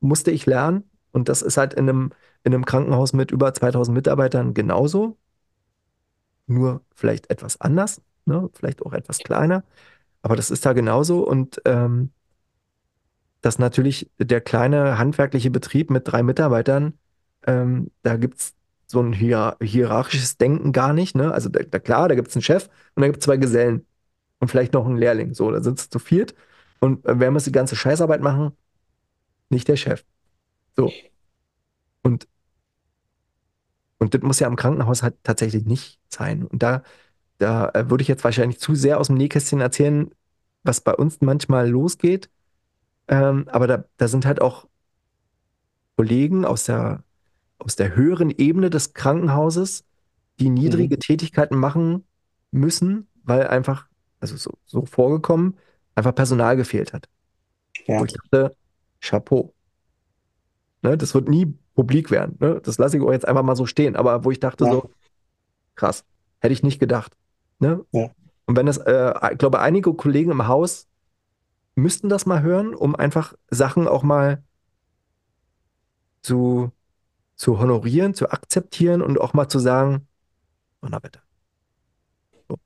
[0.00, 0.84] musste ich lernen.
[1.12, 2.10] Und das ist halt in einem,
[2.44, 5.16] in einem Krankenhaus mit über 2000 Mitarbeitern genauso.
[6.46, 8.48] Nur vielleicht etwas anders, ne?
[8.54, 9.64] vielleicht auch etwas kleiner.
[10.22, 11.26] Aber das ist da genauso.
[11.26, 12.10] Und ähm,
[13.40, 16.94] dass natürlich der kleine handwerkliche Betrieb mit drei Mitarbeitern,
[17.46, 18.54] ähm, da gibt es
[18.86, 21.14] so ein hier hierarchisches Denken gar nicht.
[21.14, 21.32] Ne?
[21.32, 23.86] Also da, da klar, da gibt es einen Chef und da gibt es zwei Gesellen
[24.40, 25.34] und vielleicht noch einen Lehrling.
[25.34, 26.34] So, da es zu viert.
[26.80, 28.52] Und äh, wer muss die ganze Scheißarbeit machen?
[29.48, 30.04] Nicht der Chef.
[30.76, 30.90] So.
[32.02, 32.26] Und,
[33.98, 36.44] und das muss ja im Krankenhaus halt tatsächlich nicht sein.
[36.46, 36.82] Und da,
[37.38, 40.10] da äh, würde ich jetzt wahrscheinlich zu sehr aus dem Nähkästchen erzählen,
[40.64, 42.30] was bei uns manchmal losgeht.
[43.08, 44.68] Ähm, aber da, da sind halt auch
[45.96, 47.04] Kollegen aus der,
[47.58, 49.84] aus der höheren Ebene des Krankenhauses,
[50.40, 50.90] die Mhm.
[50.90, 52.06] niedrige Tätigkeiten machen
[52.52, 53.88] müssen, weil einfach,
[54.20, 55.58] also so, so vorgekommen,
[55.94, 57.08] einfach Personal gefehlt hat.
[57.96, 58.56] Wo Ja, ich dachte,
[59.00, 59.54] Chapeau.
[60.82, 60.96] Ne?
[60.96, 62.36] Das wird nie publik werden.
[62.40, 62.60] Ne?
[62.62, 63.96] Das lasse ich euch jetzt einfach mal so stehen.
[63.96, 64.90] Aber wo ich dachte ja, so,
[65.74, 66.04] krass,
[66.40, 67.16] hätte ich nicht gedacht.
[67.58, 67.84] Ne?
[67.92, 68.10] ja,
[68.46, 70.88] Und wenn das, äh, ich glaube, einige Kollegen im Haus
[71.74, 74.42] müssten das mal hören, um einfach Sachen auch mal
[76.22, 76.70] zu,
[77.36, 80.06] zu honorieren, zu akzeptieren und auch mal zu sagen,
[80.82, 81.20] oh, na bitte,
[82.48, 82.56] so,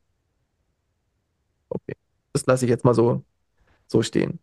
[1.69, 1.95] okay.
[2.33, 3.23] Das lasse ich jetzt mal so,
[3.87, 4.41] so stehen.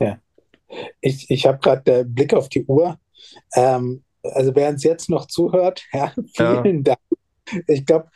[0.00, 0.18] ja.
[1.00, 2.98] Ich, ich habe gerade den Blick auf die Uhr.
[3.54, 6.98] Ähm, also wer uns jetzt noch zuhört, ja, Ja, vielen Dank.
[7.66, 8.08] Ich glaube,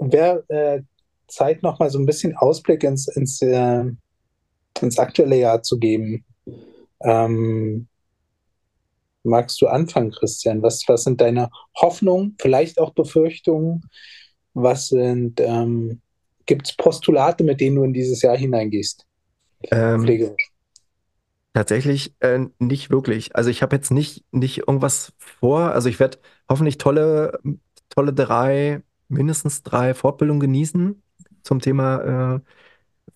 [0.00, 0.82] wer äh,
[1.28, 3.84] Zeit noch mal so ein bisschen Ausblick ins, ins, äh,
[4.80, 6.24] ins aktuelle Jahr zu geben.
[7.00, 7.88] Ähm,
[9.24, 10.62] magst du anfangen, Christian?
[10.62, 13.82] Was, was sind deine Hoffnungen, vielleicht auch Befürchtungen?
[14.54, 16.00] Was sind, ähm,
[16.46, 19.04] gibt es Postulate, mit denen du in dieses Jahr hineingehst?
[19.70, 20.36] ähm.
[21.56, 23.34] Tatsächlich äh, nicht wirklich.
[23.34, 25.72] Also ich habe jetzt nicht, nicht irgendwas vor.
[25.72, 26.18] Also ich werde
[26.50, 27.38] hoffentlich tolle,
[27.88, 31.02] tolle drei, mindestens drei Fortbildungen genießen
[31.42, 32.40] zum Thema äh,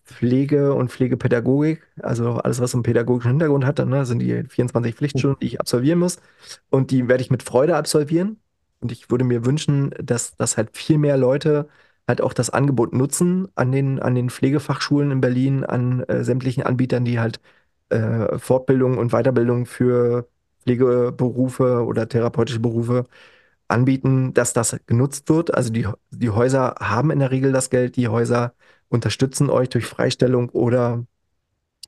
[0.04, 4.94] Pflege und Pflegepädagogik, also alles, was einen pädagogischen Hintergrund hat, dann, ne, sind die 24
[4.94, 6.18] Pflichtstunden, die ich absolvieren muss.
[6.70, 8.38] Und die werde ich mit Freude absolvieren.
[8.80, 11.68] Und ich würde mir wünschen, dass, dass halt viel mehr Leute
[12.08, 16.62] halt auch das Angebot nutzen an den, an den Pflegefachschulen in Berlin, an äh, sämtlichen
[16.62, 17.40] Anbietern, die halt
[17.90, 20.28] äh, Fortbildung und Weiterbildung für
[20.62, 23.06] Pflegeberufe oder therapeutische Berufe
[23.68, 25.54] anbieten, dass das genutzt wird.
[25.54, 28.54] Also die, die Häuser haben in der Regel das Geld, die Häuser
[28.88, 31.04] unterstützen euch durch Freistellung oder,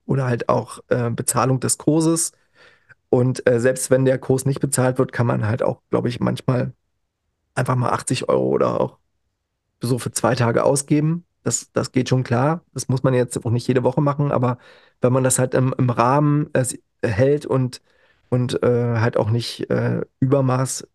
[0.06, 2.32] oder halt auch äh, Bezahlung des Kurses.
[3.10, 6.20] Und äh, selbst wenn der Kurs nicht bezahlt wird, kann man halt auch, glaube ich,
[6.20, 6.72] manchmal
[7.54, 8.98] einfach mal 80 Euro oder auch
[9.80, 11.26] so für zwei Tage ausgeben.
[11.42, 12.62] Das, das geht schon klar.
[12.72, 14.58] Das muss man jetzt auch nicht jede Woche machen, aber
[15.00, 16.64] wenn man das halt im, im Rahmen äh,
[17.04, 17.82] hält und,
[18.30, 20.86] und äh, halt auch nicht äh, Übermaß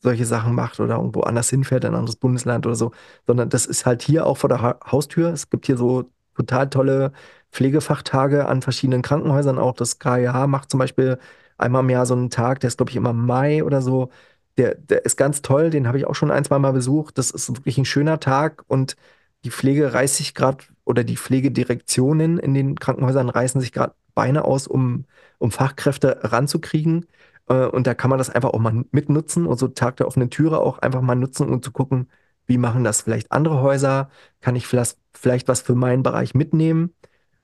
[0.00, 2.90] solche Sachen macht oder irgendwo anders hinfährt, in ein anderes Bundesland oder so,
[3.26, 5.32] sondern das ist halt hier auch vor der ha Haustür.
[5.32, 7.12] Es gibt hier so total tolle
[7.52, 9.58] Pflegefachtage an verschiedenen Krankenhäusern.
[9.58, 11.18] Auch das KIH macht zum Beispiel
[11.58, 14.10] einmal im Jahr so einen Tag, der ist, glaube ich, immer im Mai oder so.
[14.58, 17.16] Der, der ist ganz toll, den habe ich auch schon ein, zwei Mal besucht.
[17.18, 18.96] Das ist wirklich ein schöner Tag und
[19.44, 24.44] die Pflege reißt sich gerade oder die Pflegedirektionen in den Krankenhäusern reißen sich gerade Beine
[24.44, 25.06] aus, um,
[25.38, 27.06] um Fachkräfte ranzukriegen.
[27.48, 30.28] Äh, Und da kann man das einfach auch mal mitnutzen und so Tag der offenen
[30.30, 32.08] Türe auch einfach mal nutzen, um zu gucken,
[32.46, 34.10] wie machen das vielleicht andere Häuser?
[34.40, 36.92] Kann ich vielleicht, vielleicht was für meinen Bereich mitnehmen?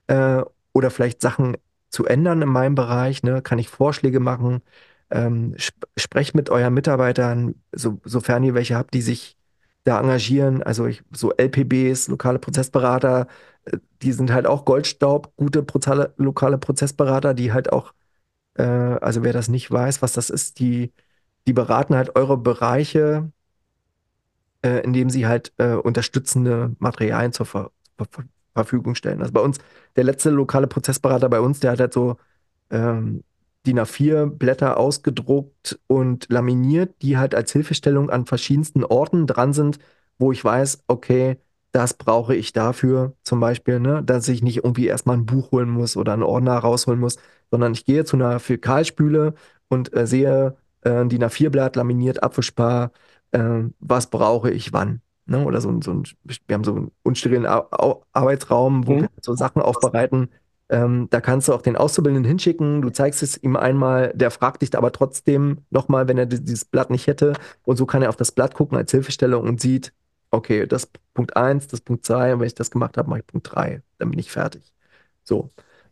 [0.08, 0.42] Äh,
[0.72, 1.56] oder vielleicht Sachen
[1.90, 3.22] zu ändern in meinem Bereich?
[3.22, 3.42] Ne?
[3.42, 4.62] Kann ich Vorschläge machen?
[5.10, 9.36] Ähm, sp sprecht mit euren Mitarbeitern, so, sofern ihr welche habt, die sich
[9.84, 10.62] da engagieren.
[10.62, 13.26] Also ich, so LPBs, lokale Prozessberater,
[13.64, 17.94] äh, die sind halt auch Goldstaub, gute Prozale, lokale Prozessberater, die halt auch
[18.56, 20.92] äh, also wer das nicht weiß, was das ist, die,
[21.46, 23.32] die beraten halt eure Bereiche,
[24.62, 27.70] äh, indem sie halt äh, unterstützende Materialien zur Ver
[28.10, 29.20] Ver Verfügung stellen.
[29.20, 29.58] Also bei uns,
[29.94, 32.16] der letzte lokale Prozessberater bei uns, der hat halt so
[32.70, 33.22] ähm,
[33.68, 39.78] DIN A4 Blätter ausgedruckt und laminiert, die halt als Hilfestellung an verschiedensten Orten dran sind,
[40.18, 41.38] wo ich weiß, okay,
[41.72, 45.68] das brauche ich dafür zum Beispiel, ne, dass ich nicht irgendwie erstmal ein Buch holen
[45.70, 47.16] muss oder einen Ordner rausholen muss,
[47.50, 49.34] sondern ich gehe zu einer Fäkalspüle
[49.68, 52.92] und äh, sehe äh, ein DIN A4-Blatt laminiert, abwischbar,
[53.32, 55.02] äh, was brauche ich wann.
[55.26, 55.44] Ne?
[55.44, 56.04] Oder so, ein- so ein,
[56.46, 59.08] wir haben so einen unsterilen Ar Ar Arbeitsraum, wo wir Mhm.
[59.20, 60.30] so Sachen aufbereiten.
[60.70, 64.60] Ähm, da kannst du auch den Auszubildenden hinschicken, du zeigst es ihm einmal, der fragt
[64.62, 67.32] dich aber trotzdem nochmal, wenn er di- dieses Blatt nicht hätte.
[67.64, 69.94] Und so kann er auf das Blatt gucken als Hilfestellung und sieht,
[70.30, 73.20] okay, das Punkt eins, das ist Punkt 2, und wenn ich das gemacht habe, mache
[73.20, 74.72] ich Punkt 3, dann bin ich fertig.
[75.24, 75.50] So.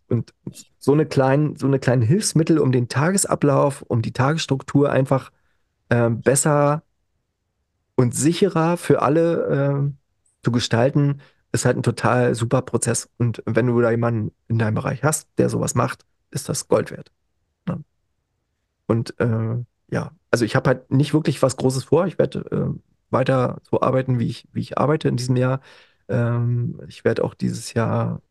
[0.09, 0.35] Und
[0.79, 5.33] so eine kleinen, so eine kleinen Hilfsmittel, um den Tagesablauf, um die Tagesstruktur einfach
[5.91, 6.83] ähm, besser
[7.97, 9.97] und sicherer für alle ähm,
[10.45, 11.21] zu gestalten,
[11.53, 13.09] ist halt ein total super Prozess.
[13.19, 16.91] Und wenn du da jemanden in deinem Bereich hast, der sowas macht, ist das Gold
[16.91, 17.13] wert.
[17.69, 17.85] Ne?
[18.87, 19.57] Und äh,
[19.91, 22.07] ja, also ich habe halt nicht wirklich was Großes vor.
[22.07, 22.81] Ich werde äh,
[23.11, 25.61] weiter so arbeiten, wie ich, wie ich arbeite in diesem Jahr.
[26.09, 28.23] Ähm, ich werde auch dieses Jahr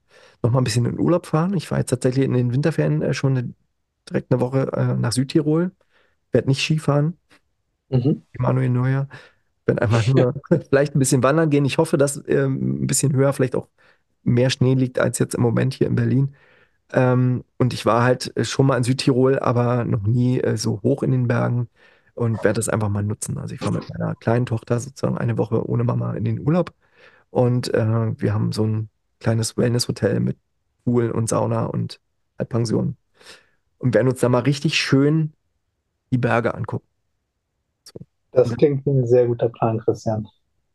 [0.43, 1.53] noch mal ein bisschen in Urlaub fahren.
[1.55, 3.53] Ich fahre jetzt tatsächlich in den Winterferien äh, schon eine,
[4.09, 5.71] direkt eine Woche äh, nach Südtirol.
[6.31, 7.17] Werde nicht Skifahren,
[7.89, 8.21] Mhm.
[8.31, 9.07] wie Manuel Neuer.
[9.65, 10.35] Werde einfach nur
[10.69, 11.65] vielleicht ein bisschen wandern gehen.
[11.65, 13.67] Ich hoffe, dass ähm, ein bisschen höher vielleicht auch
[14.23, 16.35] mehr Schnee liegt als jetzt im Moment hier in Berlin.
[16.93, 20.81] Ähm, und ich war halt äh, schon mal in Südtirol, aber noch nie äh, so
[20.83, 21.69] hoch in den Bergen
[22.13, 23.37] und werde das einfach mal nutzen.
[23.37, 26.73] Also ich war mit meiner kleinen Tochter sozusagen eine Woche ohne Mama in den Urlaub
[27.31, 28.89] und äh, wir haben so ein
[29.19, 30.37] kleines Wellness-Hotel mit
[30.85, 31.99] Pool und Sauna und
[32.39, 32.97] halt Pension
[33.79, 35.33] und werden uns da mal richtig schön
[36.11, 36.87] die Berge angucken.
[38.35, 40.27] Das klingt wie ein sehr guter Plan, Christian.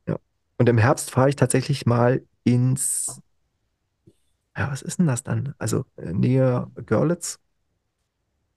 [0.08, 0.16] Ja.
[0.58, 3.20] Und im Herbst fahre ich tatsächlich mal ins,
[4.56, 5.54] ja, was ist denn das dann?
[5.58, 7.38] Also äh, Nähe Görlitz,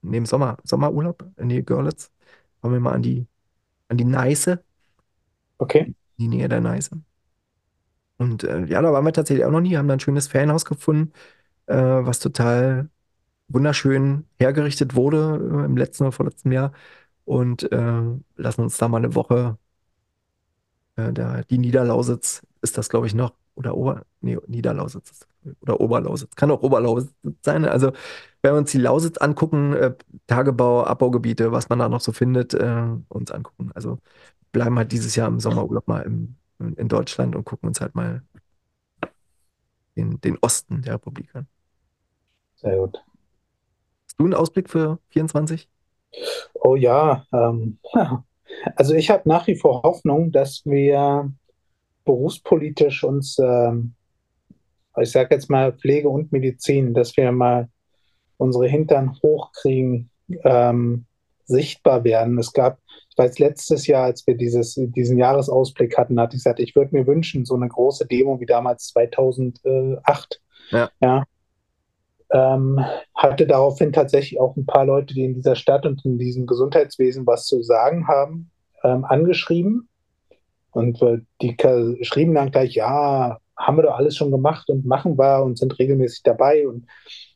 [0.01, 2.11] neben Sommer, Sommerurlaub, in Nähe Görlitz,
[2.61, 3.27] fahren wir mal an die,
[3.89, 4.63] an die Neiße,
[5.57, 7.01] Okay, die Nähe der Neiße.
[8.17, 10.65] Und äh, ja, da waren wir tatsächlich auch noch nie, haben da ein schönes Ferienhaus
[10.65, 11.11] gefunden,
[11.67, 12.89] äh, was total
[13.49, 16.73] wunderschön hergerichtet wurde äh, im letzten oder vorletzten Jahr.
[17.25, 18.01] Und äh,
[18.35, 19.57] lassen uns da mal eine Woche,
[20.95, 23.33] äh, der, die Niederlausitz ist das, glaube ich, noch.
[23.55, 25.27] Oder Ober, nee, Niederlausitz
[25.61, 26.35] oder Oberlausitz.
[26.35, 27.65] Kann auch Oberlausitz sein.
[27.65, 27.91] Also,
[28.41, 29.93] wenn wir uns die Lausitz angucken, äh,
[30.27, 33.71] Tagebau, Abbaugebiete, was man da noch so findet, äh, uns angucken.
[33.75, 33.99] Also,
[34.51, 38.23] bleiben halt dieses Jahr im Sommerurlaub mal im, in Deutschland und gucken uns halt mal
[39.95, 41.47] den, den Osten der Republik an.
[42.55, 43.03] sehr gut.
[44.07, 45.69] Hast du einen Ausblick für 24?
[46.53, 47.79] Oh ja, ähm,
[48.75, 51.31] also ich habe nach wie vor Hoffnung, dass wir
[52.05, 53.93] berufspolitisch uns, ähm,
[55.01, 57.69] ich sage jetzt mal Pflege und Medizin, dass wir mal
[58.37, 60.09] unsere Hintern hochkriegen,
[60.43, 61.05] ähm,
[61.45, 62.37] sichtbar werden.
[62.37, 66.59] Es gab, ich weiß, letztes Jahr, als wir dieses, diesen Jahresausblick hatten, hatte ich gesagt,
[66.59, 70.41] ich würde mir wünschen, so eine große Demo wie damals 2008.
[70.71, 70.89] Ja.
[71.01, 71.23] Ja,
[72.33, 76.47] ähm, hatte daraufhin tatsächlich auch ein paar Leute, die in dieser Stadt und in diesem
[76.47, 78.49] Gesundheitswesen was zu sagen haben,
[78.83, 79.87] ähm, angeschrieben.
[80.71, 81.55] Und äh, die
[82.01, 85.77] schrieben dann gleich, ja, haben wir doch alles schon gemacht und machen wir und sind
[85.77, 86.67] regelmäßig dabei.
[86.67, 86.87] Und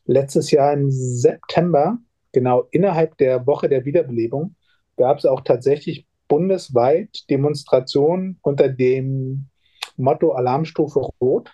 [0.04, 1.98] letztes Jahr im September,
[2.32, 4.56] genau innerhalb der Woche der Wiederbelebung,
[4.96, 9.46] gab es auch tatsächlich bundesweit Demonstrationen unter dem
[9.96, 11.52] Motto Alarmstufe Rot.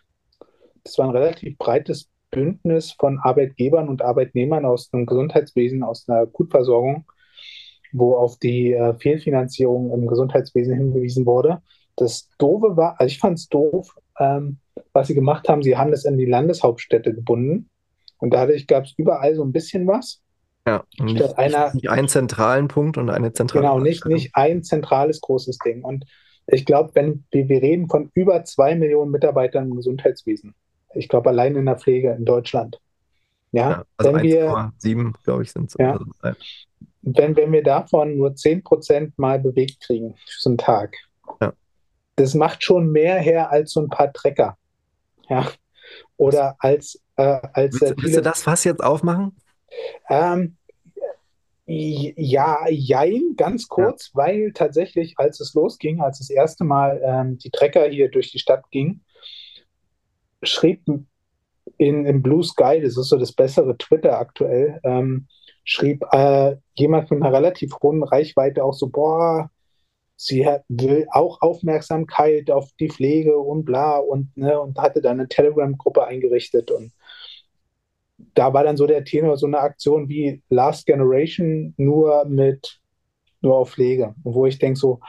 [0.82, 6.20] Das war ein relativ breites Bündnis von Arbeitgebern und Arbeitnehmern aus dem Gesundheitswesen, aus einer
[6.20, 7.04] Akutversorgung,
[7.92, 11.62] wo auf die äh, Fehlfinanzierung im Gesundheitswesen hingewiesen wurde.
[11.96, 14.58] Das Doofe war, also ich fand es doof, ähm,
[14.92, 17.70] was sie gemacht haben, sie haben das an die Landeshauptstädte gebunden.
[18.18, 20.20] Und dadurch gab es überall so ein bisschen was.
[20.66, 24.30] Ja, und Statt nicht, einer- nicht, einen zentralen Punkt und eine zentrale Genau, nicht, nicht
[24.34, 25.84] ein zentrales großes Ding.
[25.84, 26.04] Und
[26.46, 30.54] ich glaube, wenn wir, wir reden von über zwei Millionen Mitarbeitern im Gesundheitswesen.
[30.96, 32.80] Ich glaube, allein in der Pflege in Deutschland.
[33.52, 35.76] Ja, Ja, also wenn wir, 1,7, glaube ich, sind es.
[35.78, 35.98] Ja.
[37.02, 40.96] wenn, wenn wir davon nur 10% mal bewegt kriegen für so einen Tag,
[41.40, 41.52] Ja.
[42.16, 44.56] das macht schon mehr her als so ein paar Trecker.
[45.28, 45.48] Ja.
[46.16, 49.36] Oder als, äh, als äh, Willst, willst du das Fass jetzt aufmachen?
[50.08, 50.56] Ähm,
[51.66, 57.50] ja, jein, ganz kurz, weil tatsächlich, als es losging, als das erste Mal ähm, die
[57.50, 59.00] Trecker hier durch die Stadt ging,
[60.44, 60.82] schrieb
[61.78, 65.26] in, in Blue Sky, das ist so das bessere Twitter aktuell, ähm,
[65.64, 69.50] schrieb äh, jemand mit einer relativ hohen Reichweite auch so, boah,
[70.16, 75.18] sie hat, will auch Aufmerksamkeit auf die Pflege und bla und, ne, und hatte dann
[75.18, 76.92] eine Telegram-Gruppe eingerichtet und
[78.34, 82.80] da war dann so der Tenor, so eine Aktion wie Last Generation, nur mit,
[83.40, 84.14] nur auf Pflege.
[84.22, 85.00] Wo ich denke so,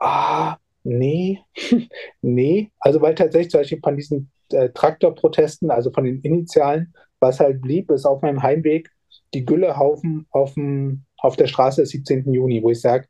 [0.00, 1.40] ah, nee,
[2.20, 2.70] nee.
[2.80, 7.60] Also weil tatsächlich zum Beispiel von diesen äh, Traktorprotesten, also von den Initialen, was halt
[7.60, 8.90] blieb, ist auf meinem Heimweg
[9.34, 12.32] die Güllehaufen auf, dem, auf der Straße des 17.
[12.32, 13.06] Juni, wo ich sage,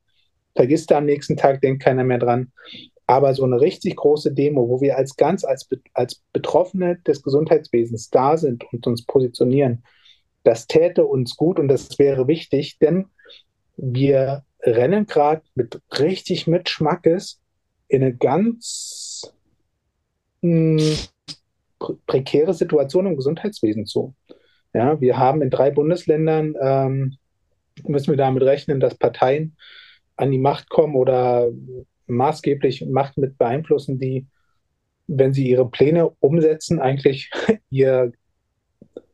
[0.54, 2.52] vergiss da am nächsten Tag, denkt keiner mehr dran.
[3.06, 8.10] Aber so eine richtig große Demo, wo wir als ganz, als, als Betroffene des Gesundheitswesens
[8.10, 9.84] da sind und uns positionieren,
[10.42, 13.06] das täte uns gut und das wäre wichtig, denn
[13.76, 17.40] wir rennen gerade mit richtig mit Schmackes
[17.88, 19.32] in eine ganz
[20.42, 21.08] mh,
[22.06, 24.14] prekäre Situation im Gesundheitswesen zu.
[24.74, 27.16] Ja, wir haben in drei Bundesländern, ähm,
[27.86, 29.56] müssen wir damit rechnen, dass Parteien
[30.16, 31.48] an die Macht kommen oder
[32.06, 34.26] maßgeblich Macht mit beeinflussen, die,
[35.06, 37.30] wenn sie ihre Pläne umsetzen, eigentlich
[37.70, 38.12] ihr,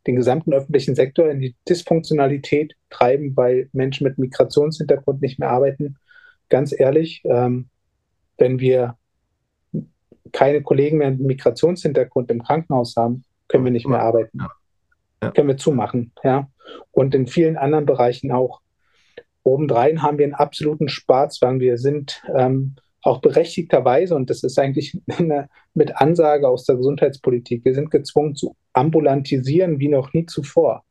[0.06, 5.96] den gesamten öffentlichen Sektor in die Dysfunktionalität treiben, weil Menschen mit Migrationshintergrund nicht mehr arbeiten.
[6.50, 7.68] Ganz ehrlich, ähm,
[8.36, 8.98] wenn wir
[10.32, 14.38] keine Kollegen mehr mit Migrationshintergrund im Krankenhaus haben, können wir nicht mehr arbeiten.
[14.38, 14.50] Ja.
[15.22, 15.30] Ja.
[15.30, 16.48] Können wir zumachen, ja.
[16.90, 18.60] Und in vielen anderen Bereichen auch.
[19.42, 21.60] Obendrein haben wir einen absoluten Sparzwang.
[21.60, 27.64] Wir sind ähm, auch berechtigterweise, und das ist eigentlich eine, mit Ansage aus der Gesundheitspolitik,
[27.64, 30.84] wir sind gezwungen zu ambulantisieren wie noch nie zuvor.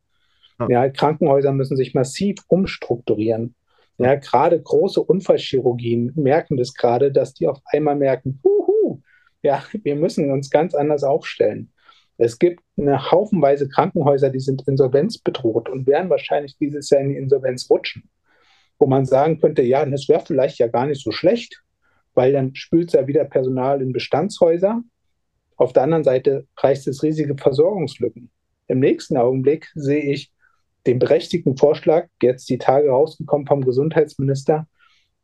[0.60, 0.68] Ja.
[0.70, 3.56] Ja, Krankenhäuser müssen sich massiv umstrukturieren.
[3.98, 8.40] Ja, gerade große Unfallchirurgien merken das gerade, dass die auf einmal merken,
[9.44, 11.72] ja, wir müssen uns ganz anders aufstellen.
[12.18, 17.18] Es gibt eine Haufenweise Krankenhäuser, die sind insolvenzbedroht und werden wahrscheinlich dieses Jahr in die
[17.18, 18.10] Insolvenz rutschen.
[18.80, 21.62] Wo man sagen könnte, ja, das wäre vielleicht ja gar nicht so schlecht,
[22.14, 24.82] weil dann spült es ja wieder Personal in Bestandshäuser.
[25.58, 28.32] Auf der anderen Seite reißt es riesige Versorgungslücken.
[28.68, 30.32] Im nächsten Augenblick sehe ich
[30.86, 34.68] den berechtigten Vorschlag, jetzt die Tage rausgekommen vom Gesundheitsminister,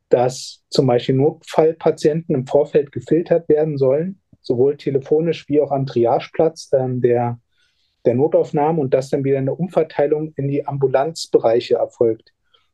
[0.10, 6.70] dass zum Beispiel Notfallpatienten im Vorfeld gefiltert werden sollen, sowohl telefonisch wie auch am Triageplatz
[6.74, 7.40] ähm, der,
[8.06, 12.34] der Notaufnahmen und dass dann wieder eine Umverteilung in die Ambulanzbereiche erfolgt.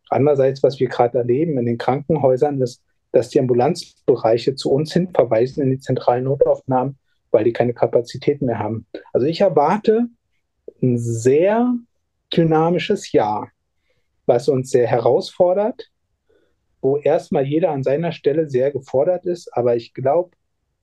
[0.09, 2.81] Andererseits, was wir gerade erleben in den Krankenhäusern, ist,
[3.11, 6.97] dass die Ambulanzbereiche zu uns hin verweisen in die zentralen Notaufnahmen,
[7.31, 8.85] weil die keine Kapazitäten mehr haben.
[9.13, 10.07] Also ich erwarte
[10.81, 11.73] ein sehr
[12.33, 13.49] dynamisches Jahr,
[14.25, 15.89] was uns sehr herausfordert,
[16.85, 19.49] wo erstmal jeder an seiner Stelle sehr gefordert ist.
[19.57, 20.29] Aber ich glaube,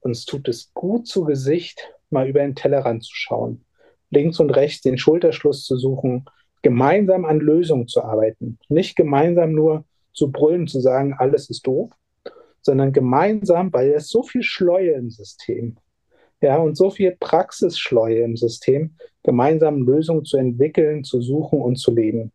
[0.01, 3.65] uns tut es gut zu Gesicht, mal über den Tellerrand zu schauen,
[4.11, 6.25] links und rechts den Schulterschluss zu suchen,
[6.61, 8.59] gemeinsam an Lösungen zu arbeiten.
[8.69, 11.93] Nicht gemeinsam nur zu brüllen, zu sagen, alles ist doof,
[12.63, 15.77] sondern gemeinsam, weil es so viel Schleue im System,
[16.41, 21.95] ja, und so viel Praxisschleue im System, gemeinsam Lösungen zu entwickeln, zu suchen und zu
[21.95, 22.33] leben.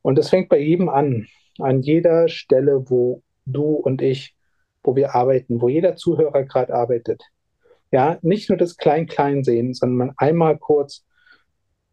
[0.00, 1.26] Und das fängt bei jedem an,
[1.62, 4.34] an jeder Stelle, wo du und ich,
[4.82, 7.22] wo wir arbeiten, wo jeder Zuhörer gerade arbeitet.
[7.92, 11.04] Ja, nicht nur das Klein-Klein sehen, sondern einmal kurz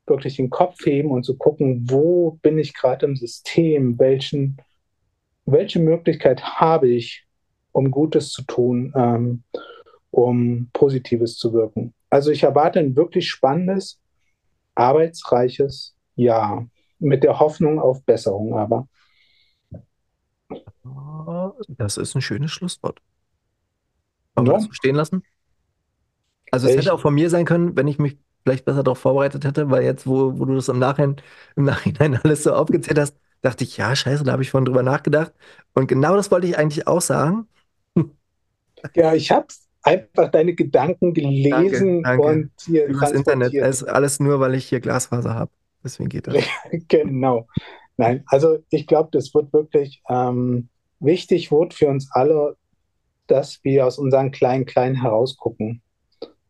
[0.05, 4.57] wirklich den Kopf heben und zu gucken, wo bin ich gerade im System, welchen,
[5.45, 7.25] welche Möglichkeit habe ich,
[7.71, 9.43] um Gutes zu tun, ähm,
[10.11, 11.93] um Positives zu wirken.
[12.09, 13.99] Also ich erwarte ein wirklich spannendes,
[14.75, 16.67] arbeitsreiches Jahr
[16.99, 18.87] mit der Hoffnung auf Besserung aber.
[21.67, 22.99] Das ist ein schönes Schlusswort.
[24.35, 24.57] Wollen wir Ja.
[24.59, 25.23] das so stehen lassen?
[26.51, 28.99] Also es Ich- hätte auch von mir sein können, wenn ich mich vielleicht besser darauf
[28.99, 31.17] vorbereitet hätte, weil jetzt, wo, wo du das im Nachhinein,
[31.55, 34.83] im Nachhinein alles so aufgezählt hast, dachte ich, ja, scheiße, da habe ich vorhin drüber
[34.83, 35.33] nachgedacht.
[35.73, 37.47] Und genau das wollte ich eigentlich auch sagen.
[38.95, 39.47] Ja, ich habe
[39.83, 42.23] einfach deine Gedanken gelesen danke.
[42.25, 43.53] und hier Übers Internet.
[43.53, 45.51] Es ist alles nur, weil ich hier Glasfaser habe.
[45.83, 46.35] Deswegen geht das.
[46.87, 47.47] Genau.
[47.97, 50.69] Nein, also ich glaube, das wird wirklich ähm,
[50.99, 52.55] wichtig wird für uns alle,
[53.27, 55.81] dass wir aus unseren kleinen Kleinen herausgucken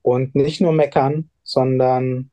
[0.01, 2.29] und nicht nur meckern, sondern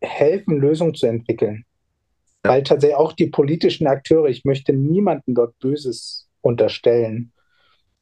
[0.00, 1.64] helfen, Lösungen zu entwickeln.
[2.44, 2.52] Ja.
[2.52, 7.32] Weil tatsächlich auch die politischen Akteure, ich möchte niemandem dort Böses unterstellen.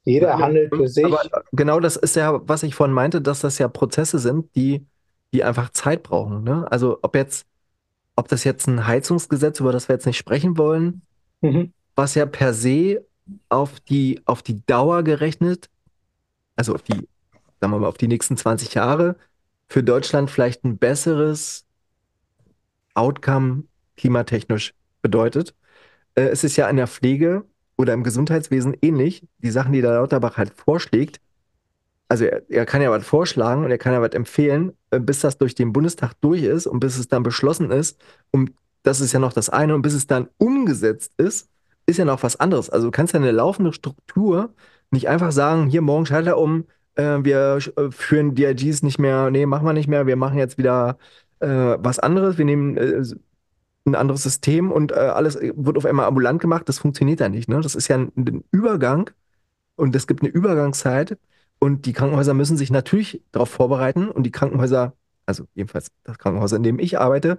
[0.03, 1.05] Jeder handelt für sich.
[1.05, 1.21] Aber
[1.51, 4.87] genau das ist ja, was ich vorhin meinte, dass das ja Prozesse sind, die,
[5.31, 6.43] die einfach Zeit brauchen.
[6.43, 6.65] Ne?
[6.71, 7.45] Also ob jetzt,
[8.15, 11.03] ob das jetzt ein Heizungsgesetz, über das wir jetzt nicht sprechen wollen,
[11.41, 11.73] Mhm.
[12.01, 13.05] Was ja per se
[13.47, 15.69] auf die, auf die Dauer gerechnet,
[16.55, 17.07] also auf die,
[17.59, 19.17] sagen wir mal, auf die nächsten 20 Jahre,
[19.69, 21.63] für Deutschland vielleicht ein besseres
[22.95, 23.65] Outcome
[23.97, 24.73] klimatechnisch
[25.03, 25.53] bedeutet.
[26.15, 27.45] Äh, es ist ja in der Pflege
[27.77, 29.23] oder im Gesundheitswesen ähnlich.
[29.37, 31.21] Die Sachen, die der Lauterbach halt vorschlägt,
[32.09, 35.19] also er, er kann ja was vorschlagen und er kann ja was empfehlen, äh, bis
[35.19, 38.01] das durch den Bundestag durch ist und bis es dann beschlossen ist.
[38.31, 39.75] Und das ist ja noch das eine.
[39.75, 41.51] Und bis es dann umgesetzt ist,
[41.85, 42.69] ist ja noch was anderes.
[42.69, 44.53] Also du kannst ja eine laufende Struktur
[44.91, 46.65] nicht einfach sagen, hier morgen Schalter um,
[46.95, 50.57] äh, wir äh, führen DIGs nicht mehr, nee, machen wir nicht mehr, wir machen jetzt
[50.57, 50.97] wieder
[51.39, 53.03] äh, was anderes, wir nehmen äh,
[53.85, 56.69] ein anderes System und äh, alles wird auf einmal ambulant gemacht.
[56.69, 57.49] Das funktioniert ja nicht.
[57.49, 57.61] Ne?
[57.61, 59.09] Das ist ja ein, ein Übergang
[59.75, 61.17] und es gibt eine Übergangszeit
[61.59, 64.93] und die Krankenhäuser müssen sich natürlich darauf vorbereiten und die Krankenhäuser,
[65.25, 67.37] also jedenfalls das Krankenhaus, in dem ich arbeite,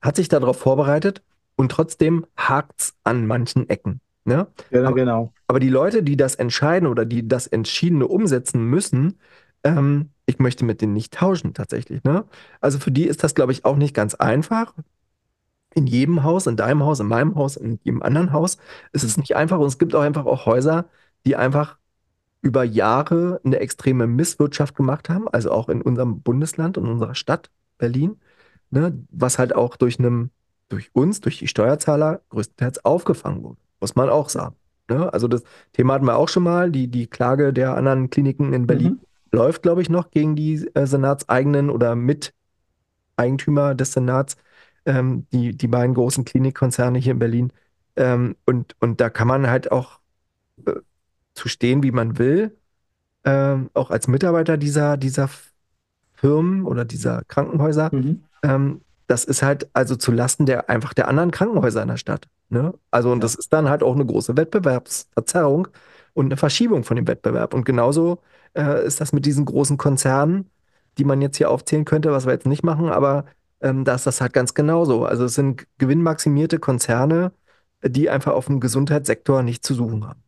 [0.00, 1.22] hat sich darauf vorbereitet
[1.56, 4.00] und trotzdem hakt's an manchen Ecken.
[4.24, 4.46] Ne?
[4.70, 5.32] Ja, Aber- genau.
[5.46, 9.18] Aber die Leute, die das entscheiden oder die das Entschiedene umsetzen müssen,
[9.62, 12.02] ähm, ich möchte mit denen nicht tauschen tatsächlich.
[12.04, 12.24] Ne?
[12.60, 14.74] Also für die ist das, glaube ich, auch nicht ganz einfach.
[15.74, 18.56] In jedem Haus, in deinem Haus, in meinem Haus, in jedem anderen Haus
[18.92, 19.58] ist es nicht einfach.
[19.58, 20.86] Und es gibt auch einfach auch Häuser,
[21.26, 21.76] die einfach
[22.40, 27.50] über Jahre eine extreme Misswirtschaft gemacht haben, also auch in unserem Bundesland und unserer Stadt
[27.78, 28.20] Berlin,
[28.70, 30.30] ne, was halt auch durch einem,
[30.68, 34.56] durch uns, durch die Steuerzahler größtenteils aufgefangen wurde, muss man auch sagen.
[34.88, 35.12] Ne?
[35.12, 35.42] Also das
[35.72, 39.00] Thema hatten wir auch schon mal, die, die Klage der anderen Kliniken in Berlin
[39.32, 44.36] läuft, glaube ich, noch gegen die äh, senatseigenen oder Miteigentümer des Senats,
[44.86, 47.52] ähm, die, die beiden großen Klinikkonzerne hier in Berlin.
[47.96, 50.00] Ähm, und, und da kann man halt auch
[50.66, 50.72] äh,
[51.34, 52.56] zu stehen, wie man will,
[53.24, 55.28] ähm, auch als Mitarbeiter dieser, dieser
[56.14, 58.22] Firmen oder dieser Krankenhäuser, Mhm.
[58.42, 62.28] ähm, das ist halt also zu Lasten der einfach der anderen Krankenhäuser in der Stadt.
[62.48, 62.74] Ne?
[62.90, 63.22] Also, und Ja.
[63.22, 65.68] das ist dann halt auch eine große Wettbewerbsverzerrung
[66.14, 67.54] und eine Verschiebung von dem Wettbewerb.
[67.54, 68.20] Und genauso
[68.54, 70.50] äh, ist das mit diesen großen Konzernen,
[70.98, 73.24] die man jetzt hier aufzählen könnte, was wir jetzt nicht machen, aber
[73.60, 75.04] ähm, da ist das halt ganz genauso.
[75.04, 77.32] Also es sind gewinnmaximierte Konzerne,
[77.82, 80.22] die einfach auf dem Gesundheitssektor nicht zu suchen haben.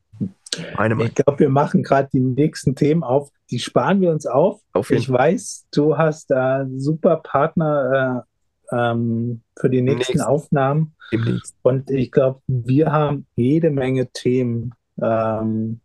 [1.00, 3.30] Ich glaube, wir machen gerade die nächsten Themen auf.
[3.50, 4.60] Die sparen wir uns auf.
[4.72, 8.35] Auf Ich weiß, du hast da super Partner äh,
[8.72, 10.20] ähm, für die nächsten Nächsten.
[10.28, 10.94] Aufnahmen.
[11.12, 11.54] demnächst.
[11.62, 14.74] Und ich glaube, wir haben jede Menge Themen.
[15.00, 15.80] Ähm,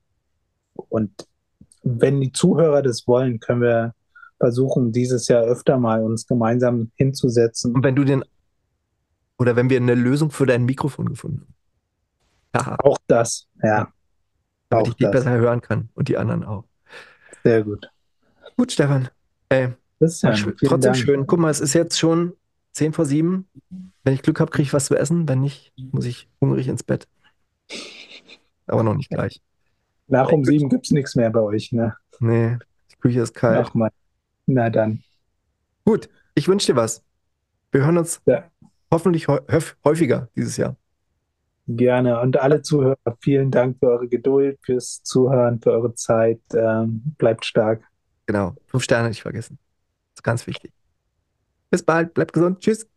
[0.73, 1.11] und
[1.83, 3.93] wenn die Zuhörer das wollen, können wir
[4.39, 7.75] versuchen, dieses Jahr öfter mal uns gemeinsam hinzusetzen.
[7.75, 8.23] Und wenn du den
[9.37, 11.41] oder wenn wir eine Lösung für dein Mikrofon gefunden
[12.53, 12.65] haben.
[12.65, 13.91] Haha, Auch das, ja.
[14.69, 15.11] damit Auch ich dich das.
[15.11, 16.65] besser hören kann und die anderen auch.
[17.43, 17.89] Sehr gut.
[18.55, 19.09] Gut, Stefan.
[19.49, 20.97] Ey, war schön, vielen trotzdem Dank.
[20.97, 21.27] schön.
[21.27, 22.33] Guck mal, es ist jetzt schon
[22.73, 23.47] 10 vor 7.
[24.03, 25.27] Wenn ich Glück habe, kriege ich was zu essen.
[25.27, 27.07] Wenn nicht, muss ich hungrig ins Bett.
[28.67, 29.41] Aber noch nicht gleich.
[30.07, 31.95] Nach um sieben gibt es nichts mehr bei euch, ne?
[32.19, 32.57] Nee,
[32.91, 33.65] die Küche ist kalt.
[33.69, 33.89] Ach mal.
[34.45, 35.03] Na dann.
[35.85, 37.03] Gut, ich wünsche dir was.
[37.71, 38.49] Wir hören uns Ja.
[38.91, 40.75] hoffentlich häu- häuf- häufiger dieses Jahr.
[41.67, 42.19] Gerne.
[42.19, 46.41] Und alle Zuhörer, vielen Dank für eure Geduld, fürs Zuhören, für eure Zeit.
[46.53, 47.83] Ähm, bleibt stark.
[48.25, 48.55] Genau.
[48.67, 49.57] Fünf Sterne nicht vergessen.
[50.13, 50.71] Das ist ganz wichtig.
[51.71, 52.13] Bis bald.
[52.13, 52.59] Bleibt gesund.
[52.59, 52.90] Tschüss.